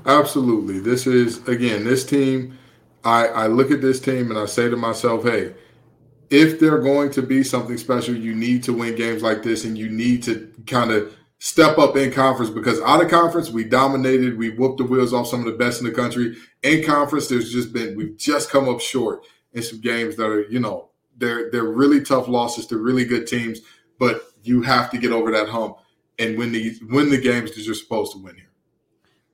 Absolutely. 0.07 0.81
This 0.81 1.07
is, 1.07 1.47
again, 1.49 1.85
this 1.85 2.05
team. 2.05 2.59
I, 3.05 3.27
I 3.27 3.47
look 3.49 3.71
at 3.71 3.81
this 3.81 4.01
team 4.01 4.31
and 4.31 4.38
I 4.38 4.47
say 4.47 4.69
to 4.69 4.77
myself, 4.77 5.25
hey, 5.25 5.55
if 6.31 6.61
they're 6.61 6.79
going 6.79 7.11
to 7.12 7.23
be 7.23 7.43
something 7.43 7.77
special, 7.77 8.15
you 8.15 8.35
need 8.35 8.62
to 8.65 8.73
win 8.73 8.95
games 8.95 9.23
like 9.23 9.43
this 9.43 9.65
and 9.65 9.77
you 9.77 9.91
need 9.91 10.23
to 10.25 10.53
kind 10.67 10.93
of 10.93 11.15
step 11.38 11.79
up 11.79 11.97
in 11.97 12.12
conference 12.12 12.51
because 12.51 12.81
out 12.83 13.03
of 13.03 13.11
conference 13.11 13.51
we 13.51 13.65
dominated 13.65 14.38
we 14.38 14.51
whooped 14.51 14.79
the 14.79 14.85
wheels 14.85 15.12
off 15.12 15.27
some 15.27 15.41
of 15.41 15.47
the 15.47 15.59
best 15.59 15.81
in 15.81 15.87
the 15.88 15.93
country 15.93 16.37
in 16.62 16.85
conference 16.85 17.27
there's 17.27 17.53
just 17.53 17.73
been 17.73 17.97
we've 17.97 18.17
just 18.17 18.49
come 18.49 18.69
up 18.69 18.81
short 18.81 19.27
in 19.53 19.61
some 19.61 19.81
games 19.81 20.15
that 20.15 20.27
are 20.27 20.49
you 20.49 20.61
know 20.61 20.91
they're 21.17 21.51
they're 21.51 21.65
really 21.65 22.01
tough 22.01 22.29
losses 22.29 22.65
to 22.65 22.79
really 22.79 23.05
good 23.05 23.27
teams 23.27 23.59
but 23.99 24.23
you 24.45 24.62
have 24.62 24.88
to 24.88 24.99
get 24.99 25.11
over 25.11 25.33
that 25.33 25.49
hump 25.49 25.79
and 26.21 26.38
win 26.38 26.53
the 26.53 26.79
win 26.91 27.11
the 27.11 27.21
games 27.21 27.51
that 27.57 27.62
you're 27.62 27.75
supposed 27.75 28.12
to 28.12 28.23
win 28.23 28.37
here 28.37 28.52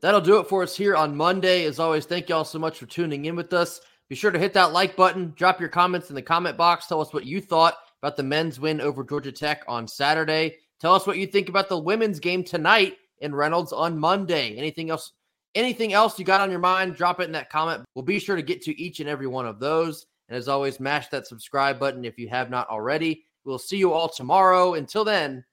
that'll 0.00 0.20
do 0.20 0.38
it 0.38 0.48
for 0.48 0.62
us 0.62 0.76
here 0.76 0.96
on 0.96 1.16
monday 1.16 1.64
as 1.64 1.78
always 1.78 2.04
thank 2.04 2.28
you 2.28 2.34
all 2.34 2.44
so 2.44 2.58
much 2.58 2.78
for 2.78 2.87
tuning 2.87 3.24
in 3.26 3.37
with 3.37 3.52
us 3.52 3.80
be 4.08 4.16
sure 4.16 4.30
to 4.30 4.38
hit 4.38 4.52
that 4.52 4.72
like 4.72 4.96
button 4.96 5.32
drop 5.37 5.61
your 5.61 5.68
comments 5.68 6.08
in 6.08 6.14
the 6.14 6.22
comment 6.22 6.56
box 6.56 6.87
tell 6.87 7.00
us 7.00 7.12
what 7.12 7.26
you 7.26 7.40
thought 7.40 7.76
about 8.02 8.16
the 8.16 8.22
men's 8.22 8.61
win 8.61 8.80
over 8.80 9.04
georgia 9.04 9.32
tech 9.32 9.62
on 9.68 9.87
saturday 9.87 10.54
Tell 10.80 10.94
us 10.94 11.06
what 11.06 11.18
you 11.18 11.26
think 11.26 11.48
about 11.48 11.68
the 11.68 11.78
women's 11.78 12.20
game 12.20 12.44
tonight 12.44 12.96
in 13.20 13.34
Reynolds 13.34 13.72
on 13.72 13.98
Monday. 13.98 14.56
Anything 14.56 14.90
else? 14.90 15.12
Anything 15.54 15.92
else 15.92 16.18
you 16.18 16.24
got 16.24 16.40
on 16.40 16.50
your 16.50 16.61
mind? 16.61 16.94
Drop 16.94 17.20
it 17.20 17.24
in 17.24 17.32
that 17.32 17.50
comment. 17.50 17.84
We'll 17.94 18.04
be 18.04 18.20
sure 18.20 18.37
to 18.37 18.42
get 18.42 18.62
to 18.62 18.80
each 18.80 19.00
and 19.00 19.08
every 19.08 19.26
one 19.26 19.46
of 19.46 19.58
those. 19.58 20.06
And 20.28 20.37
as 20.37 20.46
always, 20.46 20.78
mash 20.78 21.08
that 21.08 21.26
subscribe 21.26 21.80
button 21.80 22.04
if 22.04 22.18
you 22.18 22.28
have 22.28 22.50
not 22.50 22.68
already. 22.68 23.24
We'll 23.44 23.58
see 23.58 23.78
you 23.78 23.92
all 23.92 24.08
tomorrow. 24.08 24.74
Until 24.74 25.04
then, 25.04 25.44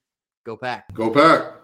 go 0.44 0.56
pack. 0.56 0.92
Go 0.94 1.10
pack. 1.10 1.55